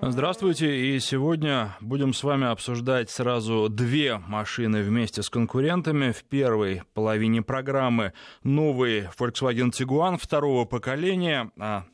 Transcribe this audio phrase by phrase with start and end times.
[0.00, 6.12] Здравствуйте, и сегодня будем с вами обсуждать сразу две машины вместе с конкурентами.
[6.12, 8.12] В первой половине программы
[8.44, 11.84] новый Volkswagen Tiguan второго поколения, а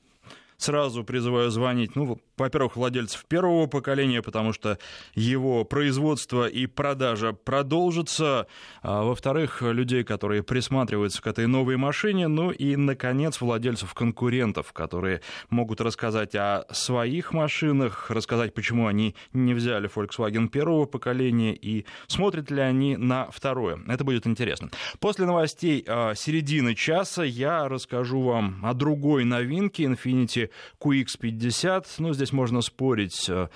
[0.65, 1.95] сразу призываю звонить.
[1.95, 4.79] Ну, во-первых, владельцев первого поколения, потому что
[5.15, 8.47] его производство и продажа продолжатся.
[8.83, 12.29] А, во-вторых, людей, которые присматриваются к этой новой машине.
[12.29, 19.53] Ну и, наконец, владельцев конкурентов, которые могут рассказать о своих машинах, рассказать, почему они не
[19.53, 23.79] взяли Volkswagen первого поколения и смотрят ли они на второе.
[23.87, 24.71] Это будет интересно.
[24.99, 30.51] После новостей а, середины часа я расскажу вам о другой новинке Infiniti
[30.81, 31.87] QX50.
[31.99, 33.49] Ну, здесь можно спорить э,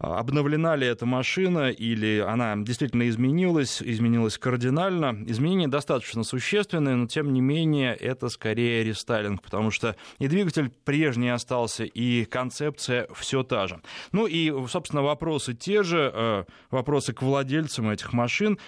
[0.00, 5.24] обновлена ли эта машина или она действительно изменилась, изменилась кардинально.
[5.26, 11.28] Изменения достаточно существенные, но тем не менее это скорее рестайлинг, потому что и двигатель прежний
[11.28, 13.80] остался, и концепция все та же.
[14.12, 18.58] Ну и, собственно, вопросы те же, э, вопросы к владельцам этих машин.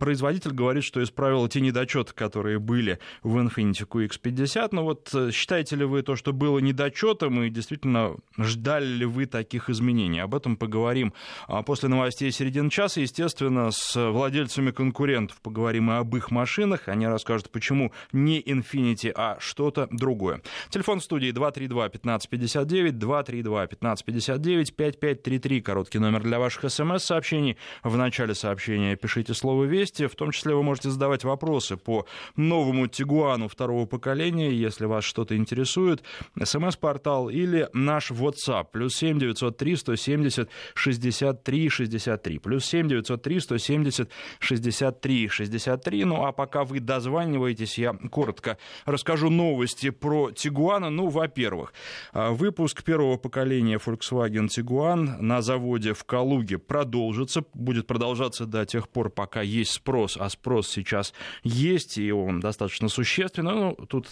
[0.00, 4.68] Производитель говорит, что исправил те недочеты, которые были в Infiniti QX50.
[4.72, 9.26] Но вот э, считаете ли вы то, что было недочетом, и действительно ждали ли вы
[9.26, 10.18] таких изменений?
[10.18, 11.12] Об этом поговорим поговорим
[11.46, 13.02] а, после новостей середины часа.
[13.02, 16.88] Естественно, с владельцами конкурентов поговорим и об их машинах.
[16.88, 20.40] Они расскажут, почему не Infinity, а что-то другое.
[20.70, 27.58] Телефон в студии 232-1559, 232-1559, 5533, короткий номер для ваших смс-сообщений.
[27.82, 30.06] В начале сообщения пишите слово «Вести».
[30.06, 35.36] В том числе вы можете задавать вопросы по новому Тигуану второго поколения, если вас что-то
[35.36, 36.02] интересует.
[36.42, 38.68] СМС-портал или наш WhatsApp.
[38.72, 42.38] Плюс 7 903 170 63 63.
[42.38, 46.04] Плюс 7 903 170 63 63.
[46.04, 50.90] Ну, а пока вы дозваниваетесь, я коротко расскажу новости про Тигуана.
[50.90, 51.72] Ну, во-первых,
[52.12, 58.88] а, выпуск первого поколения Volkswagen Tiguan на заводе в Калуге продолжится, будет продолжаться до тех
[58.88, 63.54] пор, пока есть спрос, а спрос сейчас есть, и он достаточно существенный.
[63.54, 64.08] Ну, тут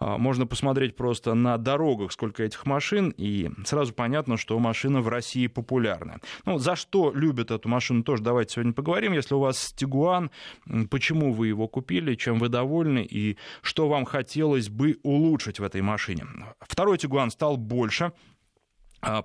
[0.00, 5.46] можно посмотреть просто на дорогах, сколько этих машин, и сразу понятно, что машина в России
[5.46, 6.18] популярна.
[6.46, 9.12] Ну, за что любят эту машину, тоже давайте сегодня поговорим.
[9.12, 10.30] Если у вас Тигуан,
[10.90, 15.82] почему вы его купили, чем вы довольны и что вам хотелось бы улучшить в этой
[15.82, 16.24] машине.
[16.60, 18.12] Второй Тигуан стал больше, а,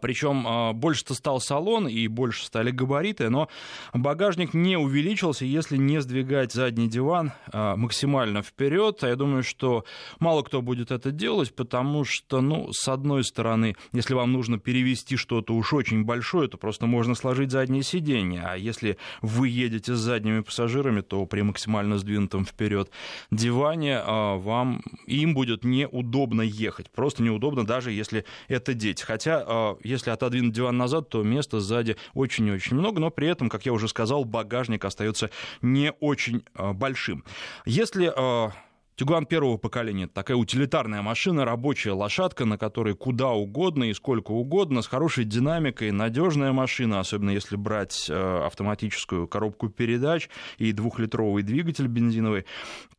[0.02, 3.50] Причем а, больше-то стал салон и больше стали габариты, но
[3.94, 9.04] багажник не увеличился, если не сдвигать задний диван а, максимально вперед.
[9.04, 9.84] А я думаю, что
[10.20, 15.18] мало кто будет это делать, потому что, ну, с одной стороны, если вам нужно перевести
[15.18, 18.44] что-то уж очень большое, то просто можно сложить заднее сиденье.
[18.46, 22.90] А если вы едете с задними пассажирами, то при максимально сдвинутом вперед
[23.30, 26.90] диване вам им будет неудобно ехать.
[26.92, 29.04] Просто неудобно, даже если это дети.
[29.04, 33.74] Хотя если отодвинуть диван назад, то места сзади очень-очень много, но при этом, как я
[33.74, 35.30] уже сказал, багажник остается
[35.62, 37.24] не очень а, большим.
[37.66, 38.52] Если а,
[38.98, 44.82] Тигуан первого поколения, такая утилитарная машина, рабочая лошадка, на которой куда угодно и сколько угодно,
[44.82, 50.30] с хорошей динамикой, надежная машина, особенно если брать э, автоматическую коробку передач
[50.60, 52.46] и двухлитровый двигатель бензиновый,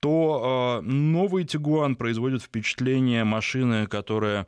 [0.01, 4.47] то э, новый Тигуан производит впечатление машины, которая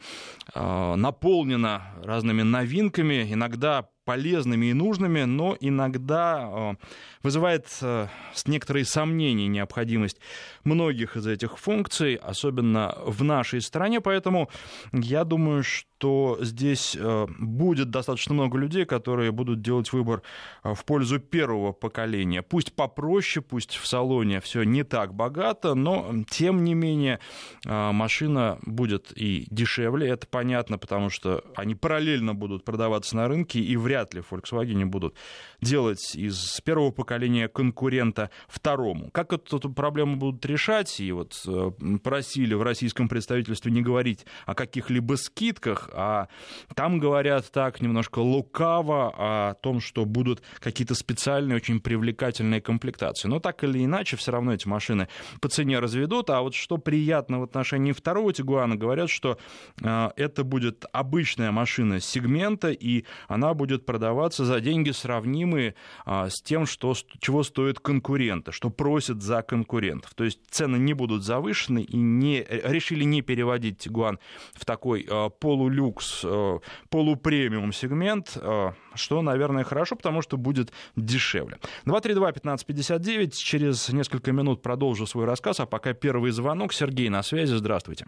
[0.55, 6.77] э, наполнена разными новинками, иногда полезными и нужными, но иногда
[7.23, 10.17] вызывает с некоторые сомнения необходимость
[10.65, 14.49] многих из этих функций, особенно в нашей стране, поэтому
[14.93, 15.63] я думаю,
[15.99, 20.23] что здесь э, будет достаточно много людей, которые будут делать выбор
[20.63, 22.43] э, в пользу первого поколения.
[22.43, 27.19] Пусть попроще, пусть в салоне все не так богато, но тем не менее
[27.67, 33.59] э, машина будет и дешевле, это понятно, потому что они параллельно будут продаваться на рынке,
[33.59, 35.15] и вряд ли Volkswagen будут
[35.61, 39.11] делать из первого поколения конкурента второму.
[39.11, 41.71] Как эту проблему будут решать, и вот э,
[42.03, 46.29] просили в российском представительстве не говорить о каких-либо скидках, а
[46.75, 53.29] там говорят так немножко лукаво о том, что будут какие-то специальные, очень привлекательные комплектации.
[53.29, 55.09] Но так или иначе, все равно эти машины
[55.41, 56.31] по цене разведут.
[56.31, 59.39] А вот что приятно в отношении второго Тигуана, говорят, что
[59.83, 65.75] э, это будет обычная машина сегмента, и она будет продаваться за деньги сравнимые
[66.05, 70.13] э, с тем, что, чего стоят конкуренты, что просят за конкурентов.
[70.15, 74.19] То есть цены не будут завышены и не, решили не переводить Тигуан
[74.53, 76.59] в такой э, полулюкс, э,
[76.91, 81.57] полупремиум сегмент, э, что, наверное, хорошо, потому что будет дешевле.
[81.87, 86.75] 232-1559, через несколько минут продолжу свой рассказ, а пока первый звонок.
[86.75, 88.05] Сергей на связи, здравствуйте.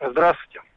[0.00, 0.67] Здравствуйте.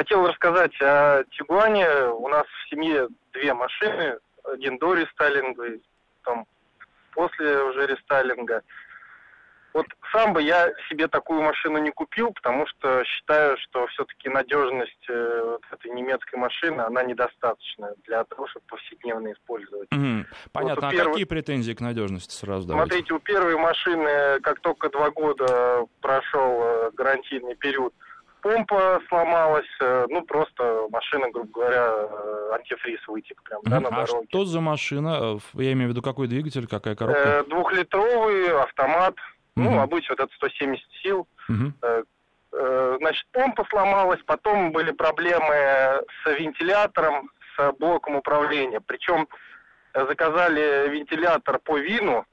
[0.00, 1.86] Хотел рассказать о Тигуане.
[2.06, 4.16] У нас в семье две машины.
[4.44, 5.78] Один до рестайлинга,
[6.24, 6.46] там
[7.12, 8.62] после уже рестайлинга.
[9.74, 15.04] Вот сам бы я себе такую машину не купил, потому что считаю, что все-таки надежность
[15.10, 19.92] э, вот этой немецкой машины, она недостаточна для того, чтобы повседневно использовать.
[19.92, 20.24] Угу.
[20.52, 20.74] Понятно.
[20.76, 21.08] Вот а перв...
[21.10, 22.90] какие претензии к надежности сразу давайте?
[22.90, 27.92] Смотрите, у первой машины, как только два года прошел э, гарантийный период,
[28.40, 32.08] помпа сломалась, э, ну просто машина, грубо говоря,
[32.54, 34.26] антифриз вытек прям, да, на а дороге.
[34.28, 35.38] что за машина?
[35.54, 37.20] Я имею в виду, какой двигатель, какая коробка?
[37.20, 39.14] Э, двухлитровый автомат,
[39.56, 41.26] ну, обычно вот это 170 сил.
[41.48, 41.72] Угу.
[42.98, 48.80] Значит, помпа сломалась, потом были проблемы с вентилятором, с блоком управления.
[48.80, 49.28] Причем
[49.94, 52.24] заказали вентилятор по вину,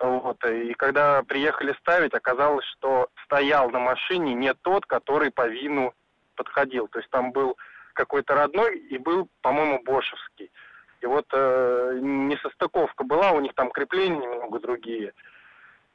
[0.00, 5.92] вот, и когда приехали ставить, оказалось, что стоял на машине не тот, который по вину
[6.36, 6.88] подходил.
[6.88, 7.56] То есть там был
[7.94, 10.52] какой-то родной и был, по-моему, бошевский.
[11.00, 15.12] И вот э, несостыковка была, у них там крепления немного другие.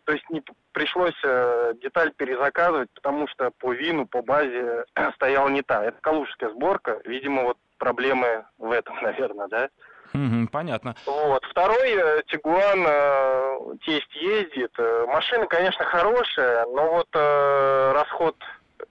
[0.05, 4.85] То есть не пришлось э, деталь перезаказывать, потому что по вину, по базе
[5.15, 5.85] стояла не та.
[5.85, 7.01] Это калужская сборка.
[7.05, 9.69] Видимо, вот проблемы в этом, наверное, да?
[10.13, 10.95] Угу, понятно.
[11.05, 11.43] Вот.
[11.45, 14.71] Второй э, Тигуан э, тесть ездит.
[14.77, 18.35] Э, машина, конечно, хорошая, но вот э, расход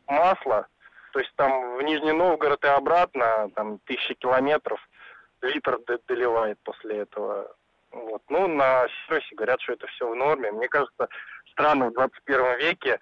[0.09, 0.67] масла,
[1.13, 4.81] то есть там в Нижний Новгород и обратно, там тысячи километров,
[5.43, 5.79] литр
[6.09, 7.55] доливает после этого.
[7.93, 8.23] Вот.
[8.29, 10.51] Ну, на сервисе говорят, что это все в норме.
[10.51, 11.09] Мне кажется,
[11.53, 12.99] странно в 21 веке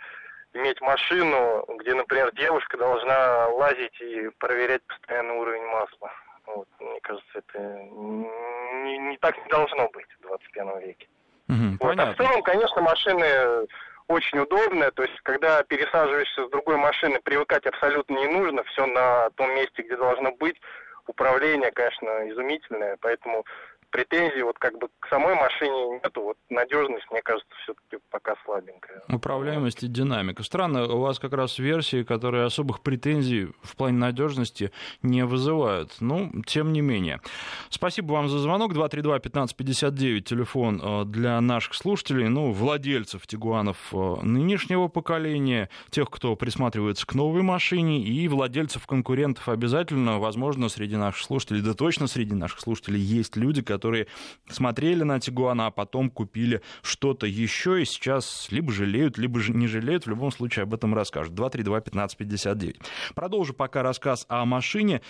[0.52, 6.11] иметь машину, где, например, девушка должна лазить и проверять постоянный уровень масла.
[6.55, 6.69] Вот.
[6.81, 11.08] Мне кажется, это не, не так не должно быть в 21 веке.
[11.49, 11.99] Угу, вот.
[11.99, 13.67] А в целом, конечно, машины
[14.08, 14.91] очень удобные.
[14.91, 18.64] То есть, когда пересаживаешься с другой машины, привыкать абсолютно не нужно.
[18.64, 20.61] Все на том месте, где должно быть.
[21.06, 22.97] Управление, конечно, изумительное.
[23.00, 23.44] Поэтому
[23.90, 26.22] претензий вот как бы к самой машине нету.
[26.22, 29.02] Вот надежность, мне кажется, все-таки пока слабенькая.
[29.08, 30.42] Управляемость и динамика.
[30.42, 34.72] Странно, у вас как раз версии, которые особых претензий в плане надежности
[35.02, 35.96] не вызывают.
[36.00, 37.20] Ну, тем не менее.
[37.69, 38.72] Спасибо вам за звонок.
[38.72, 47.06] 232-1559, телефон э, для наших слушателей, ну, владельцев Тигуанов э, нынешнего поколения, тех, кто присматривается
[47.06, 52.60] к новой машине, и владельцев конкурентов обязательно, возможно, среди наших слушателей, да точно среди наших
[52.60, 54.09] слушателей есть люди, которые которые
[54.47, 60.05] смотрели на Тигуана, а потом купили что-то еще и сейчас либо жалеют, либо не жалеют.
[60.05, 61.32] В любом случае об этом расскажут.
[61.32, 62.77] 232-1559.
[63.15, 65.00] Продолжу пока рассказ о машине.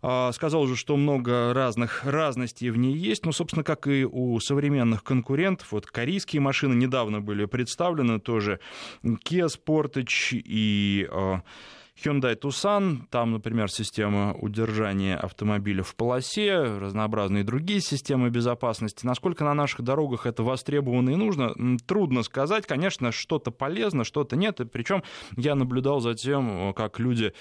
[0.00, 3.26] А, сказал уже, что много разных разностей в ней есть.
[3.26, 5.72] Ну, собственно, как и у современных конкурентов.
[5.72, 8.60] Вот корейские машины недавно были представлены тоже.
[9.02, 11.40] Kia Sportage и а,
[12.04, 19.04] Hyundai Tucson, там, например, система удержания автомобиля в полосе, разнообразные другие системы безопасности.
[19.04, 21.54] Насколько на наших дорогах это востребовано и нужно,
[21.86, 22.66] трудно сказать.
[22.66, 24.60] Конечно, что-то полезно, что-то нет.
[24.60, 25.02] И причем
[25.36, 27.32] я наблюдал за тем, как люди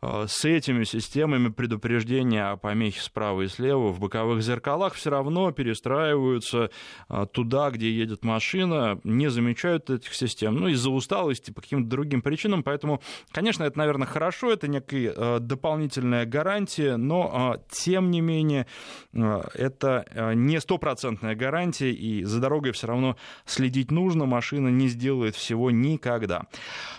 [0.00, 6.70] с этими системами предупреждения о помехе справа и слева в боковых зеркалах все равно перестраиваются
[7.08, 12.22] э, туда, где едет машина, не замечают этих систем, ну, из-за усталости, по каким-то другим
[12.22, 13.02] причинам, поэтому,
[13.32, 18.66] конечно, это, наверное, хорошо, это некая э, дополнительная гарантия, но, тем не менее,
[19.12, 25.70] это не стопроцентная гарантия, и за дорогой все равно следить нужно, машина не сделает всего
[25.70, 26.46] никогда.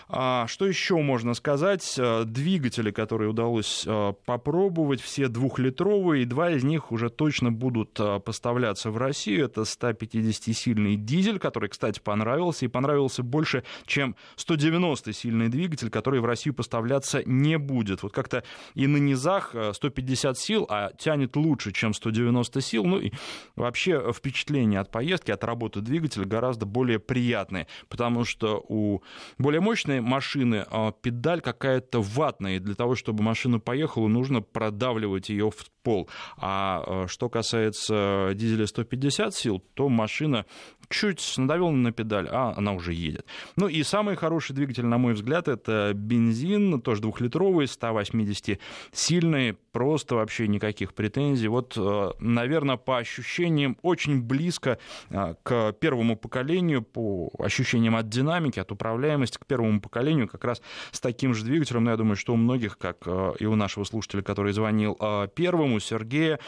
[0.08, 1.98] А, что еще можно сказать?
[2.24, 7.98] Двигатели двигатели, которые удалось э, попробовать, все двухлитровые, и два из них уже точно будут
[8.00, 9.46] э, поставляться в Россию.
[9.46, 16.54] Это 150-сильный дизель, который, кстати, понравился, и понравился больше, чем 190-сильный двигатель, который в Россию
[16.54, 18.02] поставляться не будет.
[18.02, 18.42] Вот как-то
[18.74, 22.84] и на низах 150 э, сил, а тянет лучше, чем 190 сил.
[22.84, 23.12] Ну и
[23.56, 29.02] вообще впечатление от поездки, от работы двигателя гораздо более приятные, потому что у
[29.38, 30.66] более мощной машины
[31.02, 36.08] педаль какая-то ватная, и для того, чтобы машина поехала, нужно продавливать ее в пол.
[36.38, 40.46] А э, что касается дизеля 150 сил, то машина
[40.88, 43.26] чуть надавила на педаль, а она уже едет.
[43.56, 50.48] Ну и самый хороший двигатель, на мой взгляд, это бензин, тоже двухлитровый, 180-сильный, просто вообще
[50.48, 51.48] никаких претензий.
[51.48, 54.78] Вот, э, наверное, по ощущениям очень близко
[55.10, 60.62] э, к первому поколению, по ощущениям от динамики, от управляемости к первому поколению, как раз
[60.92, 64.52] с таким же двигателем, я думаю, что у многих, как и у нашего слушателя, который
[64.52, 64.98] звонил
[65.34, 66.38] первым, у Сергея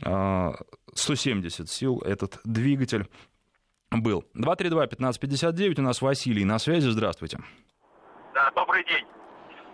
[0.00, 3.06] 170 сил этот двигатель
[3.90, 4.24] был.
[4.34, 7.38] 232-1559, у нас Василий на связи, здравствуйте.
[8.34, 9.04] Да, добрый день.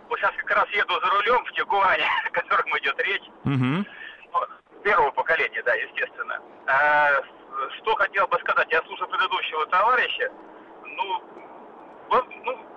[0.09, 3.29] Вот сейчас как раз еду за рулем в Тигуане, о котором идет речь.
[3.45, 4.83] Угу.
[4.83, 6.39] Первого поколения, да, естественно.
[6.67, 7.21] А,
[7.77, 10.31] что хотел бы сказать, я слушаю предыдущего товарища,
[10.83, 11.23] ну,
[12.09, 12.76] ну,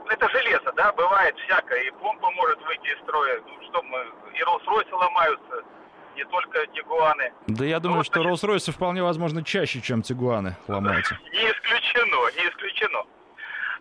[1.31, 3.99] бывает всякое, и помпа может выйти из строя, ну, что мы,
[4.35, 5.65] и Роллс-Ройсы ломаются,
[6.17, 7.33] не только Тигуаны.
[7.47, 11.19] Да я думаю, ну, что Роллс-Ройсы вполне возможно чаще, чем Тигуаны ломаются.
[11.33, 13.05] Не исключено, не исключено.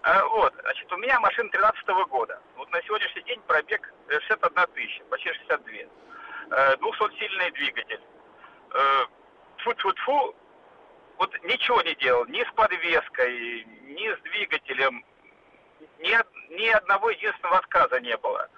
[0.02, 2.40] А, вот, значит, у меня машина 13 -го года.
[2.56, 5.74] Вот на сегодняшний день пробег 61 тысяча, почти 62.
[6.50, 8.02] 200-сильный двигатель.
[9.58, 10.36] Фу-фу-фу,
[11.18, 15.04] вот ничего не делал, ни с подвеской, ни с двигателем,
[16.00, 16.18] ни,
[16.50, 18.50] ни одного единственного отказа не было.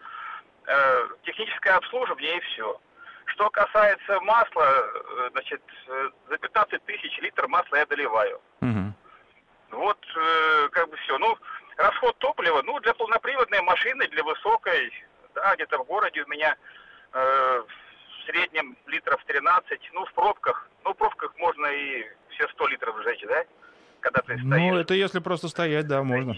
[0.65, 2.79] Э, техническое обслуживание и все.
[3.25, 8.41] Что касается масла, э, значит, э, за 15 тысяч литров масла я доливаю.
[8.61, 8.93] Угу.
[9.71, 11.17] Вот, э, как бы все.
[11.17, 11.37] Ну,
[11.77, 14.91] расход топлива, ну, для полноприводной машины, для высокой,
[15.35, 16.55] да, где-то в городе у меня
[17.13, 22.67] э, в среднем литров 13, ну, в пробках, ну, в пробках можно и все 100
[22.67, 23.43] литров сжечь, да,
[24.01, 24.43] когда ты стоишь.
[24.43, 26.35] Ну, это если просто стоять, да, можно.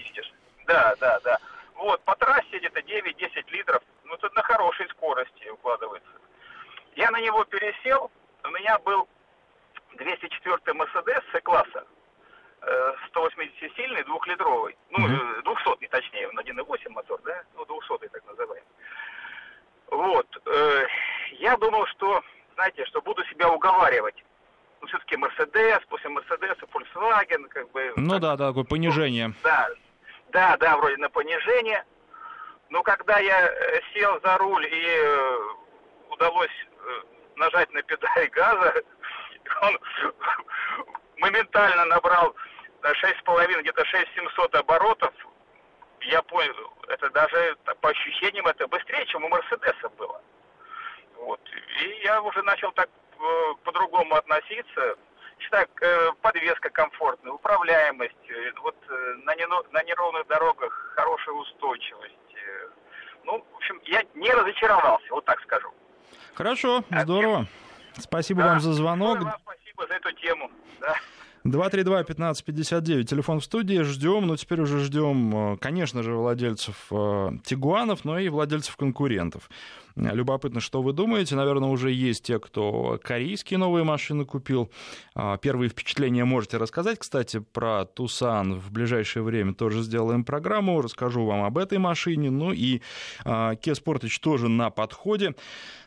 [0.65, 1.37] Да, да, да.
[1.75, 6.09] Вот, по трассе где-то 9-10 литров, ну, это на хорошей скорости укладывается.
[6.95, 8.11] Я на него пересел,
[8.43, 9.07] у меня был
[9.95, 11.85] 204 Мерседес С-класса,
[13.13, 18.63] 180-сильный, двухлитровый, ну, mm 200 точнее, на 1.8 мотор, да, ну, 200 так называемый.
[19.91, 20.85] Вот, э,
[21.39, 22.23] я думал, что,
[22.55, 24.23] знаете, что буду себя уговаривать.
[24.81, 27.93] Ну, все-таки Мерседес, после Мерседеса Volkswagen, как бы...
[27.95, 29.27] Ну, да, да, такое понижение.
[29.27, 29.69] Ну, да,
[30.33, 31.85] да, да, вроде на понижение.
[32.69, 35.37] Но когда я э, сел за руль и э,
[36.09, 37.01] удалось э,
[37.35, 38.83] нажать на педаль газа,
[39.61, 39.79] он
[41.17, 42.35] моментально набрал
[42.81, 45.13] 6,5, где-то 6700 оборотов.
[46.01, 50.21] Я понял, это даже по ощущениям это быстрее, чем у Мерседеса было.
[51.17, 51.39] Вот.
[51.81, 52.89] И я уже начал так
[53.63, 54.97] по-другому относиться.
[55.43, 62.13] Считаю, э, подвеска комфортная, управляемость, э, вот э, на, не, на неровных дорогах хорошая устойчивость.
[63.25, 65.69] Ну, в общем, я не разочаровался, вот так скажу.
[66.33, 67.45] Хорошо, здорово.
[67.97, 69.21] Спасибо да, вам за звонок.
[69.21, 70.51] Вам спасибо за эту тему.
[70.79, 70.95] Да.
[71.45, 77.31] 232-1559, телефон в студии, ждем, но ну, теперь уже ждем, э, конечно же, владельцев э,
[77.43, 79.49] Тигуанов, но и владельцев конкурентов.
[79.95, 81.35] Любопытно, что вы думаете.
[81.35, 84.71] Наверное, уже есть те, кто корейские новые машины купил.
[85.13, 86.97] А, первые впечатления можете рассказать.
[86.97, 90.81] Кстати, про Тусан в ближайшее время тоже сделаем программу.
[90.81, 92.31] Расскажу вам об этой машине.
[92.31, 92.81] Ну и
[93.23, 95.35] Kia Sportage тоже на подходе.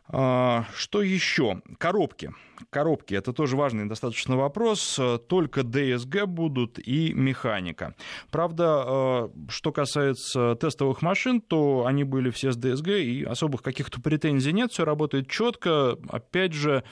[0.08, 1.62] А, что еще?
[1.78, 2.32] Коробки.
[2.70, 4.98] Коробки– это тоже важный достаточно вопрос.
[5.28, 7.94] Только DSG будут и механика.
[8.30, 14.00] Правда, а, что касается тестовых машин, то они были все с DSG, и особых каких-то
[14.00, 15.98] претензий нет, все работает четко.
[16.08, 16.84] Опять же,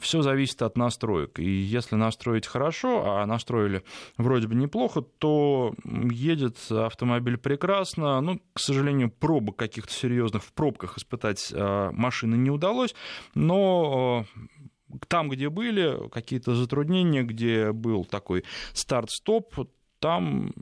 [0.00, 1.38] все зависит от настроек.
[1.38, 3.84] И если настроить хорошо, а настроили
[4.16, 8.20] вроде бы неплохо, то едет автомобиль прекрасно.
[8.20, 12.94] Ну, к сожалению, пробок каких-то серьезных в пробках испытать а, машины не удалось,
[13.34, 14.24] но
[14.90, 19.68] э, там, где были какие-то затруднения, где был такой старт-стоп,
[19.98, 20.52] там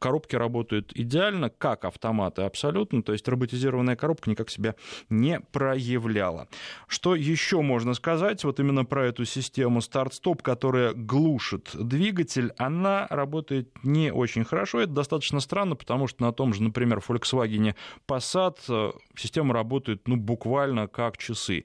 [0.00, 4.74] коробки работают идеально, как автоматы абсолютно, то есть роботизированная коробка никак себя
[5.08, 6.48] не проявляла.
[6.88, 13.70] Что еще можно сказать вот именно про эту систему старт-стоп, которая глушит двигатель, она работает
[13.84, 17.74] не очень хорошо, это достаточно странно, потому что на том же, например, Volkswagen
[18.08, 21.64] Passat э, система работает ну, буквально как часы.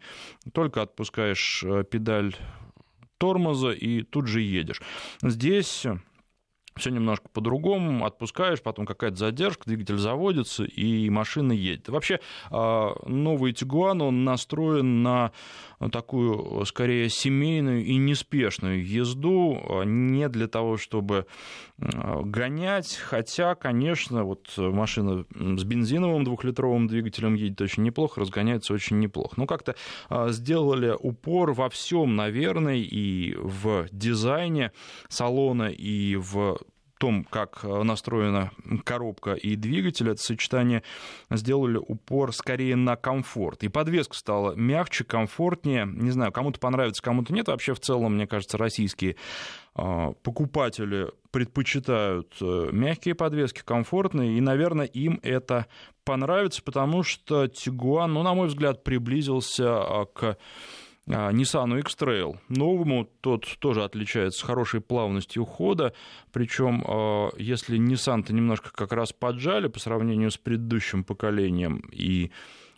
[0.54, 2.36] Только отпускаешь э, педаль
[3.18, 4.82] тормоза и тут же едешь.
[5.22, 5.86] Здесь
[6.78, 11.88] все немножко по-другому, отпускаешь, потом какая-то задержка, двигатель заводится, и машина едет.
[11.88, 12.20] Вообще,
[12.52, 15.32] а, новый Тигуан, он настроен на
[15.92, 21.28] такую, скорее, семейную и неспешную езду, а, не для того, чтобы
[21.80, 29.00] а, гонять, хотя, конечно, вот машина с бензиновым двухлитровым двигателем едет очень неплохо, разгоняется очень
[29.00, 29.36] неплохо.
[29.38, 29.76] Ну, как-то
[30.28, 34.74] сделали упор во всем, наверное, и в дизайне
[35.08, 36.58] салона, и в
[36.98, 38.52] том, как э, настроена
[38.84, 40.84] коробка и двигатель, это сочетание
[41.30, 43.64] сделали упор скорее на комфорт.
[43.64, 45.86] И подвеска стала мягче, комфортнее.
[45.86, 47.48] Не знаю, кому-то понравится, кому-то нет.
[47.48, 49.16] Вообще, в целом, мне кажется, российские
[49.76, 55.68] э, покупатели предпочитают э, мягкие подвески, комфортные, и, наверное, им это
[56.06, 60.38] понравится, потому что Тигуан, ну, на мой взгляд, приблизился к
[61.08, 62.38] Nissan X-Trail.
[62.50, 65.94] Новому тот тоже отличается хорошей плавностью хода,
[66.32, 72.32] причем а, если Nissan-то немножко как раз поджали по сравнению с предыдущим поколением, и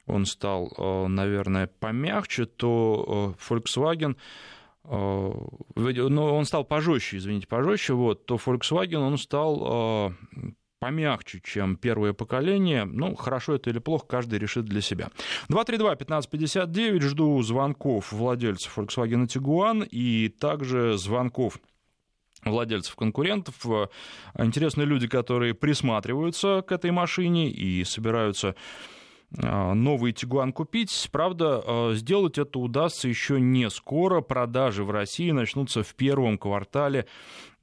[0.05, 4.17] он стал, а, наверное, помягче, то Volkswagen
[4.89, 10.13] но он стал пожестче, извините, пожестче, вот, то Volkswagen он стал
[10.87, 12.85] помягче, чем первое поколение.
[12.85, 15.09] Ну, хорошо это или плохо, каждый решит для себя.
[15.49, 21.59] 232-1559, жду звонков владельцев Volkswagen Tiguan и также звонков
[22.45, 23.55] владельцев конкурентов,
[24.37, 28.55] интересные люди, которые присматриваются к этой машине и собираются
[29.43, 31.09] а, новый Тигуан купить.
[31.11, 34.21] Правда, а, сделать это удастся еще не скоро.
[34.21, 37.07] Продажи в России начнутся в первом квартале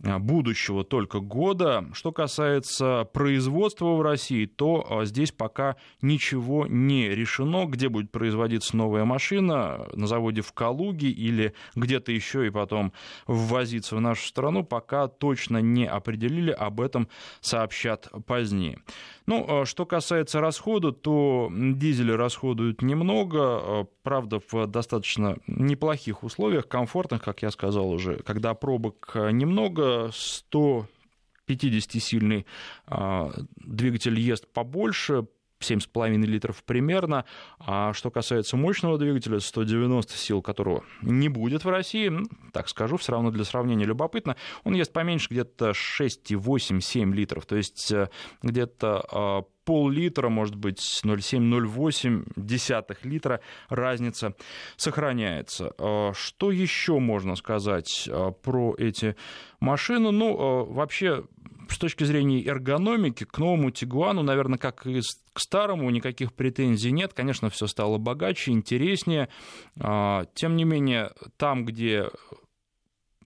[0.00, 1.86] будущего только года.
[1.92, 8.76] Что касается производства в России, то а, здесь пока ничего не решено, где будет производиться
[8.76, 12.92] новая машина, на заводе в Калуге или где-то еще и потом
[13.26, 17.08] ввозиться в нашу страну, пока точно не определили, об этом
[17.40, 18.80] сообщат позднее.
[19.26, 27.22] Ну, а, что касается расхода, то дизели расходуют немного, правда, в достаточно неплохих условиях, комфортных,
[27.22, 32.46] как я сказал уже, когда пробок немного, 150-сильный
[32.86, 35.26] а, двигатель ест побольше,
[35.70, 37.24] 7,5 литров примерно.
[37.58, 42.12] А что касается мощного двигателя, 190 сил которого не будет в России,
[42.52, 47.90] так скажу, все равно для сравнения любопытно, он ест поменьше, где-то 6,8-7 литров, то есть
[47.92, 48.08] э,
[48.42, 54.34] где-то а, пол-литра, может быть, 0,7-0,8 десятых литра разница
[54.76, 55.72] сохраняется.
[55.78, 59.16] А, что еще можно сказать а, про эти
[59.60, 60.10] машины?
[60.10, 61.24] Ну, вообще,
[61.68, 65.00] с точки зрения эргономики, к новому Тигуану, наверное, как и
[65.32, 67.12] к старому, никаких претензий нет.
[67.14, 69.28] Конечно, все стало богаче, интереснее.
[69.76, 72.08] Тем не менее, там, где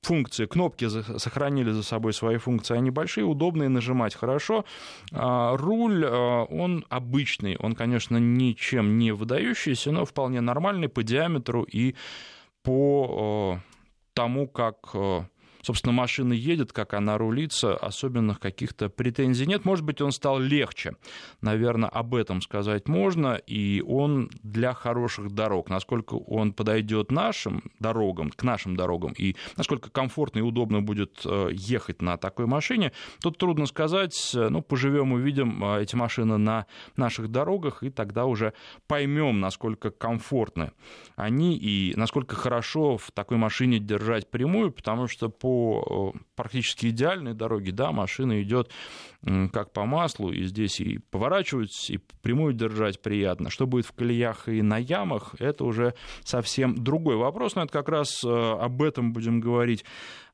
[0.03, 4.65] функции, кнопки сохранили за собой свои функции, они большие, удобные, нажимать хорошо.
[5.13, 11.63] А, руль, а, он обычный, он, конечно, ничем не выдающийся, но вполне нормальный по диаметру
[11.63, 11.95] и
[12.63, 13.61] по а,
[14.15, 14.95] тому, как
[15.63, 19.65] собственно, машина едет, как она рулится, особенных каких-то претензий нет.
[19.65, 20.93] Может быть, он стал легче.
[21.41, 23.35] Наверное, об этом сказать можно.
[23.35, 25.71] И он для хороших дорог.
[25.71, 31.51] Насколько он подойдет нашим дорогам, к нашим дорогам, и насколько комфортно и удобно будет э,
[31.53, 34.31] ехать на такой машине, тут трудно сказать.
[34.35, 36.67] Ну, поживем, увидим э, эти машины на
[36.97, 38.53] наших дорогах, и тогда уже
[38.87, 40.73] поймем, насколько комфортны
[41.17, 46.89] они и насколько хорошо в такой машине держать прямую, потому что по по э, практически
[46.89, 48.71] идеальной дороге, да, машина идет
[49.53, 53.51] как по маслу, и здесь и поворачивать, и прямую держать приятно.
[53.51, 57.89] Что будет в колеях и на ямах, это уже совсем другой вопрос, но это как
[57.89, 59.85] раз э, об этом будем говорить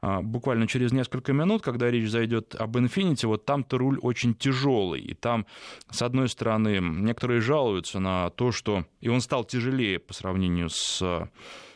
[0.03, 5.01] а, буквально через несколько минут, когда речь зайдет об Infiniti, вот там-то руль очень тяжелый,
[5.01, 5.47] и там,
[5.91, 11.31] с одной стороны, некоторые жалуются на то, что и он стал тяжелее по сравнению с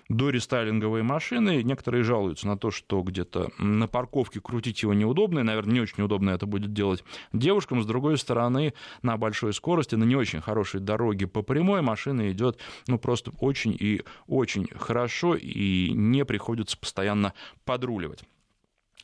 [0.08, 1.62] дорестайлинговые машины.
[1.62, 6.02] Некоторые жалуются на то, что где-то на парковке крутить его неудобно, и, наверное, не очень
[6.02, 7.82] удобно это будет делать девушкам.
[7.82, 12.58] С другой стороны, на большой скорости, на не очень хорошей дороге по прямой машина идет
[12.86, 18.24] ну, просто очень и очень хорошо, и не приходится постоянно подруливать.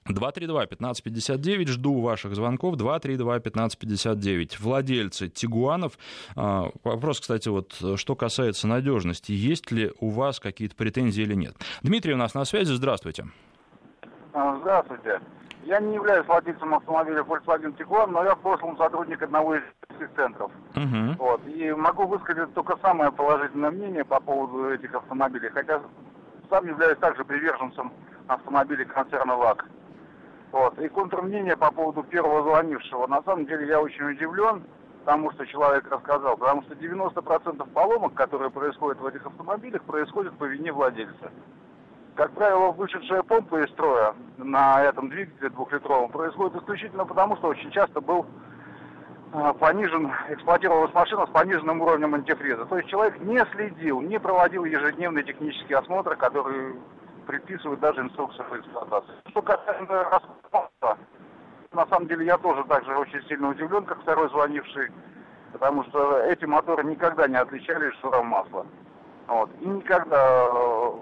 [0.09, 4.57] 232-1559, жду ваших звонков, 232-1559.
[4.61, 5.99] Владельцы Тигуанов,
[6.37, 11.55] а, вопрос, кстати, вот, что касается надежности, есть ли у вас какие-то претензии или нет?
[11.83, 13.27] Дмитрий у нас на связи, здравствуйте.
[14.33, 15.21] А, здравствуйте.
[15.65, 19.63] Я не являюсь владельцем автомобиля Volkswagen Tiguan, но я в прошлом сотрудник одного из
[20.15, 20.51] центров.
[20.75, 21.17] Uh-huh.
[21.17, 21.41] Вот.
[21.47, 25.81] И могу высказать только самое положительное мнение по поводу этих автомобилей, хотя
[26.51, 27.93] сам являюсь также приверженцем
[28.27, 29.65] автомобилей концерна ВАК.
[30.55, 30.79] Вот.
[30.79, 33.09] И контрмнение по поводу первого звонившего.
[33.09, 34.63] На самом деле я очень удивлен
[35.05, 40.45] тому, что человек рассказал, потому что 90% поломок, которые происходят в этих автомобилях, происходят по
[40.45, 41.33] вине владельца.
[42.15, 47.73] Как правило, вышедшая помпа из строя на этом двигателе двухлитровом происходит исключительно потому, что очень
[47.73, 48.25] часто был
[49.33, 52.65] а, понижен, эксплуатировалась машина с пониженным уровнем антифриза.
[52.67, 56.77] То есть человек не следил, не проводил ежедневный технический осмотр, который
[57.27, 59.15] предписывают даже инструкцию по эксплуатации.
[59.31, 60.99] Что касается расхода,
[61.73, 64.91] на самом деле я тоже также очень сильно удивлен, как второй звонивший,
[65.53, 68.67] потому что эти моторы никогда не отличались шуром масла.
[69.27, 69.51] Вот.
[69.61, 70.93] И никогда э,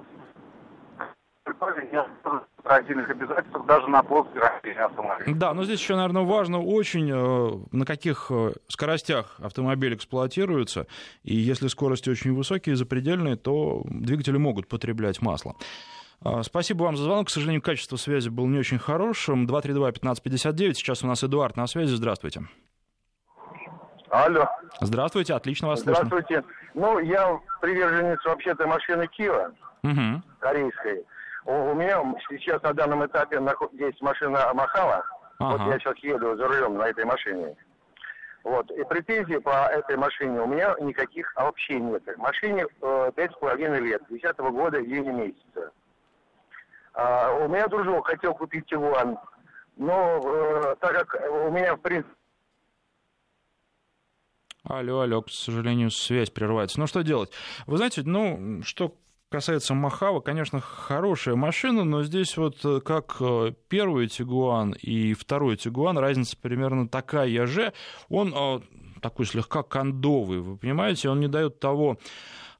[2.62, 5.34] строительных обязательствах даже на рождения автомобиля.
[5.34, 10.86] Да, но здесь еще, наверное, важно очень, э, на каких э, скоростях автомобиль эксплуатируется.
[11.22, 15.54] И если скорости очень высокие, запредельные, то двигатели могут потреблять масло.
[16.24, 17.28] А, спасибо вам за звонок.
[17.28, 19.46] К сожалению, качество связи было не очень хорошим.
[19.46, 20.74] 232-1559.
[20.74, 21.94] Сейчас у нас Эдуард на связи.
[21.94, 22.42] Здравствуйте.
[24.10, 24.46] Алло.
[24.80, 26.04] Здравствуйте, отлично вас слышно.
[26.04, 26.44] Здравствуйте.
[26.74, 29.50] Ну, я приверженец вообще-то машины Киа,
[29.82, 30.22] угу.
[30.38, 31.04] корейской.
[31.46, 33.40] У, у меня сейчас на данном этапе
[33.72, 35.02] есть машина Махава.
[35.38, 35.64] Ага.
[35.64, 37.56] Вот я сейчас еду за рулем на этой машине.
[38.44, 38.70] Вот.
[38.72, 42.02] И претензий по этой машине у меня никаких вообще нет.
[42.18, 45.72] Машине э, пять с половиной лет, десятого года, июня месяца.
[46.94, 49.18] А, у меня дружок хотел купить Тигуан,
[49.76, 52.14] но э, так как у меня, в принципе,
[54.64, 56.78] Алло, алло, к сожалению, связь прерывается.
[56.78, 57.32] Ну, что делать?
[57.66, 58.94] Вы знаете, ну, что
[59.28, 65.56] касается Махава, конечно, хорошая машина, но здесь вот э, как э, первый Тигуан и второй
[65.56, 67.72] Тигуан, разница примерно такая же.
[68.08, 68.60] Он э,
[69.00, 71.98] такой слегка кондовый, вы понимаете, он не дает того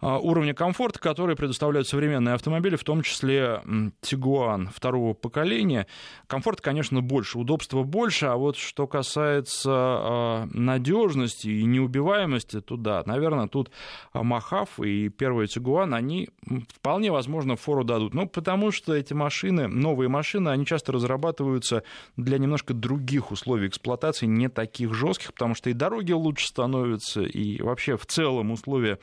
[0.02, 3.62] уровня комфорта, который предоставляют современные автомобили, в том числе
[4.00, 5.86] Тигуан второго поколения.
[6.26, 13.02] Комфорт, конечно, больше, удобства больше, а вот что касается а, надежности и неубиваемости, то да,
[13.06, 13.70] наверное, тут
[14.12, 16.30] Махав и первый Тигуан, они
[16.68, 18.12] вполне возможно фору дадут.
[18.12, 21.84] Ну, потому что эти машины, новые машины, они часто разрабатываются
[22.16, 27.62] для немножко других условий эксплуатации, не таких жестких, потому что и дороги лучше становятся, и
[27.62, 28.98] вообще в целом условия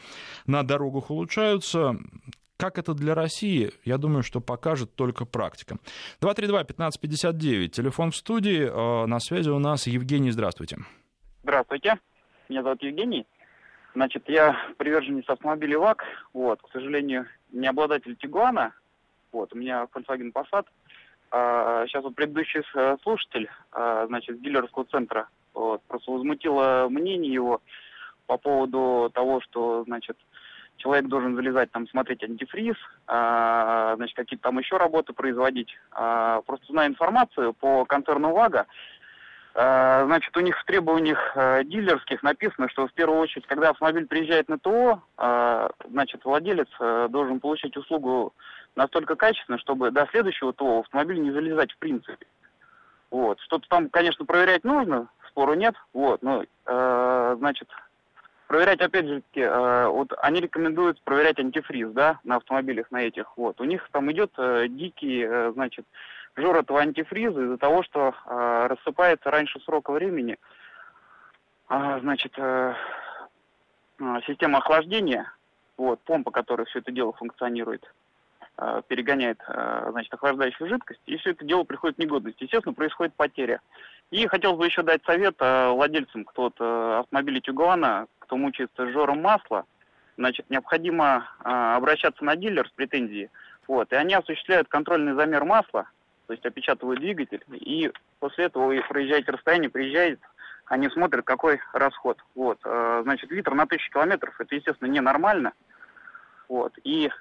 [0.45, 1.95] на дорогах дорогах улучшаются.
[2.57, 5.77] Как это для России, я думаю, что покажет только практика.
[6.21, 8.63] 232-1559, телефон в студии.
[8.63, 10.77] Э, на связи у нас Евгений, здравствуйте.
[11.43, 11.99] Здравствуйте,
[12.49, 13.25] меня зовут Евгений.
[13.95, 16.03] Значит, я приверженец автомобилей ВАК.
[16.33, 18.73] Вот, к сожалению, не обладатель Тигуана.
[19.31, 20.65] Вот, у меня Volkswagen Passat.
[21.31, 27.61] А, сейчас вот предыдущий э, слушатель, а, значит, дилерского центра, вот, просто возмутило мнение его
[28.29, 30.17] по поводу того, что, значит,
[30.79, 32.75] человек должен залезать там, смотреть антифриз,
[33.07, 35.69] а, значит, какие-то там еще работы производить.
[35.91, 38.65] А, просто зная информацию по концерну ВАГа,
[39.53, 44.07] а, значит, у них в требованиях а, дилерских написано, что в первую очередь, когда автомобиль
[44.07, 45.01] приезжает на ТО,
[45.89, 46.67] значит, владелец
[47.09, 48.33] должен получить услугу
[48.75, 52.25] настолько качественно, чтобы до следующего ТО автомобиль не залезать в принципе.
[53.11, 53.39] Вот.
[53.41, 55.75] Что-то там, конечно, проверять нужно, спору нет.
[55.93, 57.69] Вот, но, э, значит,
[58.49, 63.61] проверять, опять же, э, вот они рекомендуют проверять антифриз, да, на автомобилях на этих, вот.
[63.61, 65.85] У них там идет э, дикий, э, значит,
[66.35, 70.37] жор этого антифриза из-за того, что э, рассыпается раньше срока времени,
[71.69, 72.73] э, значит, э,
[74.25, 75.31] система охлаждения,
[75.77, 77.85] вот, помпа, которая все это дело функционирует,
[78.87, 82.41] перегоняет, э, значит, охлаждающую жидкость, и все это дело приходит в негодность.
[82.41, 83.61] Естественно, происходит потеря.
[84.11, 89.21] И хотел бы еще дать совет э, владельцам кто-то э, автомобиля Тюгуана, кто мучается жором
[89.21, 89.65] масла,
[90.17, 93.29] значит, необходимо э, обращаться на дилер с претензией.
[93.67, 95.87] Вот, и они осуществляют контрольный замер масла,
[96.25, 100.21] то есть опечатывают двигатель, и после этого вы проезжаете расстояние, приезжаете,
[100.65, 102.17] они смотрят, какой расход.
[102.35, 105.53] Вот, э, значит, литр на тысячу километров, это, естественно, ненормально.
[106.47, 107.11] Вот, и,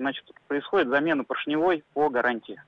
[0.00, 2.60] значит, происходит замена поршневой по гарантии.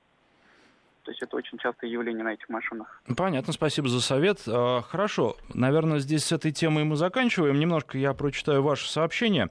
[1.03, 3.01] То есть это очень частое явление на этих машинах.
[3.17, 4.39] Понятно, спасибо за совет.
[4.47, 7.59] А, хорошо, наверное, здесь с этой темой мы заканчиваем.
[7.59, 9.49] Немножко я прочитаю ваше сообщение.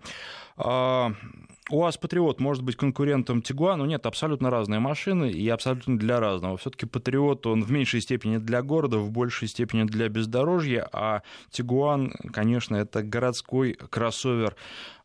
[1.73, 3.87] УАЗ Патриот может быть конкурентом Тигуану.
[3.87, 6.59] Нет, абсолютно разные машины и абсолютно для разного.
[6.59, 12.13] Все-таки Патриот, он в меньшей степени для города, в большей степени для бездорожья, а Тигуан,
[12.31, 14.55] конечно, это городской кроссовер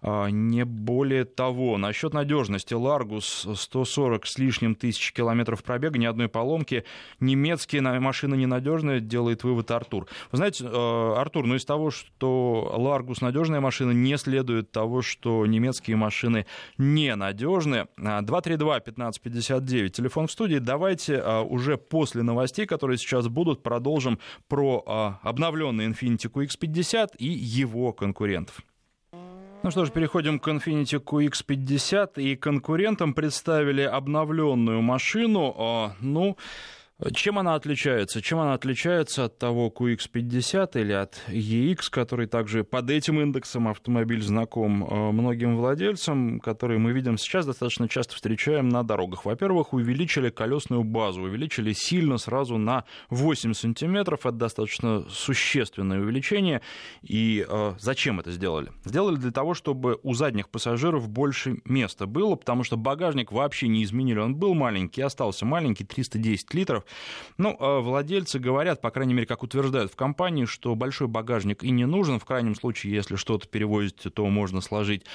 [0.01, 1.77] а, не более того.
[1.77, 2.73] Насчет надежности.
[2.73, 6.83] Ларгус 140 с лишним тысяч километров пробега, ни одной поломки.
[7.19, 10.07] Немецкие машины ненадежные, делает вывод Артур.
[10.31, 15.45] Вы знаете, э, Артур, ну из того, что Ларгус надежная машина, не следует того, что
[15.45, 16.45] немецкие машины
[16.77, 17.87] ненадежны.
[17.97, 20.59] 232-1559, телефон в студии.
[20.59, 27.27] Давайте а, уже после новостей, которые сейчас будут, продолжим про а, обновленный Infiniti QX50 и
[27.27, 28.61] его конкурентов.
[29.63, 32.21] Ну что ж, переходим к Infiniti QX50.
[32.21, 35.53] И конкурентам представили обновленную машину.
[35.57, 36.37] А, ну,
[37.13, 38.23] Чем она отличается?
[38.23, 44.23] Чем она отличается от того QX50 или от EX, который также под этим индексом автомобиль
[44.23, 49.25] знаком э, многим владельцам, которые мы видим сейчас достаточно часто встречаем на дорогах?
[49.25, 54.21] Во-первых, увеличили колесную базу, увеличили сильно сразу на 8 сантиметров.
[54.21, 56.61] Это достаточно существенное увеличение.
[57.03, 58.71] И э, зачем это сделали?
[58.85, 63.83] Сделали для того, чтобы у задних пассажиров больше места было, потому что багажник вообще не
[63.83, 64.17] изменили.
[64.17, 66.86] Он был маленький, остался маленький, 310 литров.
[67.37, 71.69] Ну, а владельцы говорят, по крайней мере, как утверждают в компании, что большой багажник и
[71.69, 72.19] не нужен.
[72.19, 75.05] В крайнем случае, если что-то перевозите, то можно сложить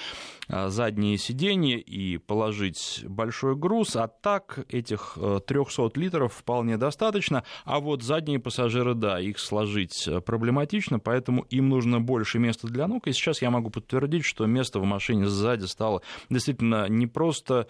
[0.49, 3.97] а, задние сиденья и положить большой груз.
[3.97, 7.45] А так этих 300 э, литров вполне достаточно.
[7.65, 12.87] А вот задние пассажиры, да, их сложить э, проблематично, поэтому им нужно больше места для
[12.87, 13.07] ног.
[13.07, 17.67] И сейчас я могу подтвердить, что места в машине сзади стало действительно не просто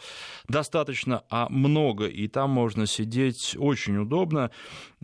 [0.48, 2.06] достаточно, а много.
[2.06, 4.50] И там можно сидеть очень удобно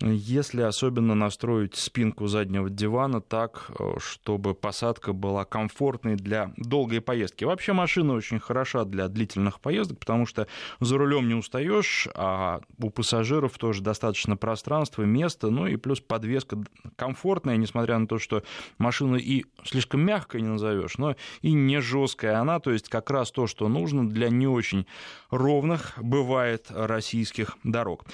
[0.01, 7.45] если особенно настроить спинку заднего дивана так, э, чтобы посадка была комфортной для долгой поездки.
[7.45, 10.47] Вообще машина очень хороша для длительных поездок, потому что
[10.81, 16.59] за рулем не устаешь, а у пассажиров тоже достаточно пространства, места, ну и плюс подвеска
[16.97, 18.43] комфортная, несмотря на то, что
[18.79, 23.31] машина и слишком мягкая не назовешь, но и не жесткая она, то есть как раз
[23.31, 24.87] то, что нужно для не очень
[25.31, 28.05] ровных бывает российских дорог.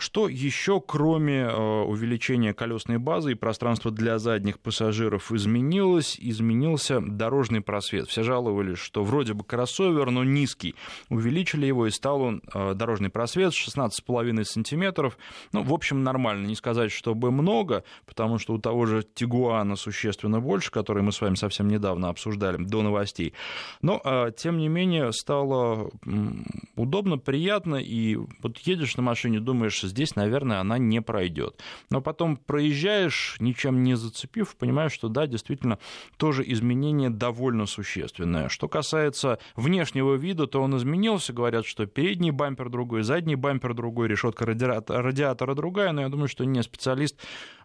[0.00, 7.00] Что еще, кроме кроме э, увеличения колесной базы и пространства для задних пассажиров изменилось, изменился
[7.00, 8.08] дорожный просвет.
[8.08, 10.74] Все жаловались, что вроде бы кроссовер, но низкий.
[11.08, 15.18] Увеличили его, и стал он э, дорожный просвет 16,5 сантиметров.
[15.52, 16.46] Ну, в общем, нормально.
[16.46, 21.20] Не сказать, чтобы много, потому что у того же Тигуана существенно больше, который мы с
[21.20, 23.34] вами совсем недавно обсуждали до новостей.
[23.82, 25.90] Но, э, тем не менее, стало
[26.76, 31.62] удобно, приятно, и вот едешь на машине, думаешь, здесь, наверное, она не пройдет.
[31.90, 35.78] Но потом проезжаешь, ничем не зацепив, понимаешь, что да, действительно,
[36.16, 38.48] тоже изменение довольно существенное.
[38.48, 41.32] Что касается внешнего вида, то он изменился.
[41.32, 46.44] Говорят, что передний бампер другой, задний бампер другой, решетка радиатора другая, но я думаю, что
[46.44, 47.16] не специалист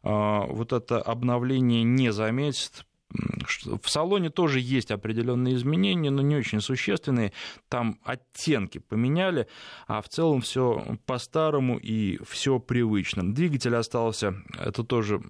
[0.03, 6.61] а, вот это обновление не заметит, в салоне тоже есть определенные изменения, но не очень
[6.61, 7.33] существенные.
[7.69, 9.47] Там оттенки поменяли,
[9.87, 13.33] а в целом все по-старому и все привычно.
[13.33, 15.21] Двигатель остался, это тоже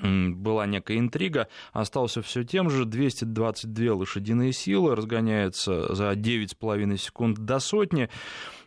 [0.00, 7.60] была некая интрига, остался все тем же, 222 лошадиные силы, разгоняется за 9,5 секунд до
[7.60, 8.08] сотни.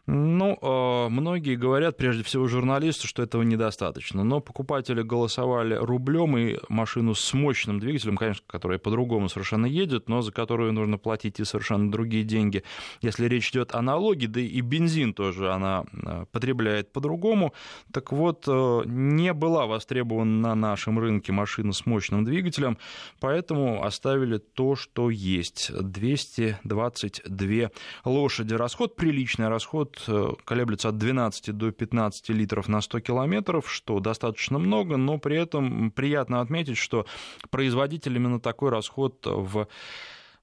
[0.07, 4.23] Ну, а, многие говорят, прежде всего журналисты, что этого недостаточно.
[4.23, 10.21] Но покупатели голосовали рублем и машину с мощным двигателем, конечно, которая по-другому совершенно едет, но
[10.21, 12.63] за которую нужно платить и совершенно другие деньги.
[13.01, 17.53] Если речь идет о налоге, да и бензин тоже она а, потребляет по-другому.
[17.91, 22.77] Так вот, а, не была востребована на нашем рынке машина с мощным двигателем,
[23.19, 25.71] поэтому оставили то, что есть.
[25.75, 27.71] 222
[28.03, 28.53] лошади.
[28.53, 34.59] Расход приличный, расход Э, колеблется от 12 до 15 литров на 100 километров, что достаточно
[34.59, 37.05] много, но при этом приятно отметить, что
[37.49, 39.67] производитель именно такой расход в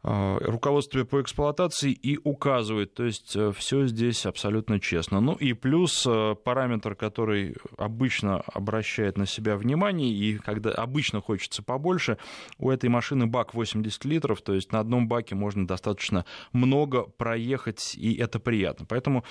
[0.02, 2.94] руководстве по эксплуатации и указывает.
[2.94, 5.20] То есть э, все здесь абсолютно честно.
[5.20, 11.62] Ну и плюс э, параметр, который обычно обращает на себя внимание, и когда обычно хочется
[11.62, 12.18] побольше,
[12.58, 17.94] у этой машины бак 80 литров, то есть на одном баке можно достаточно много проехать,
[17.96, 18.86] и это приятно.
[18.88, 19.24] Поэтому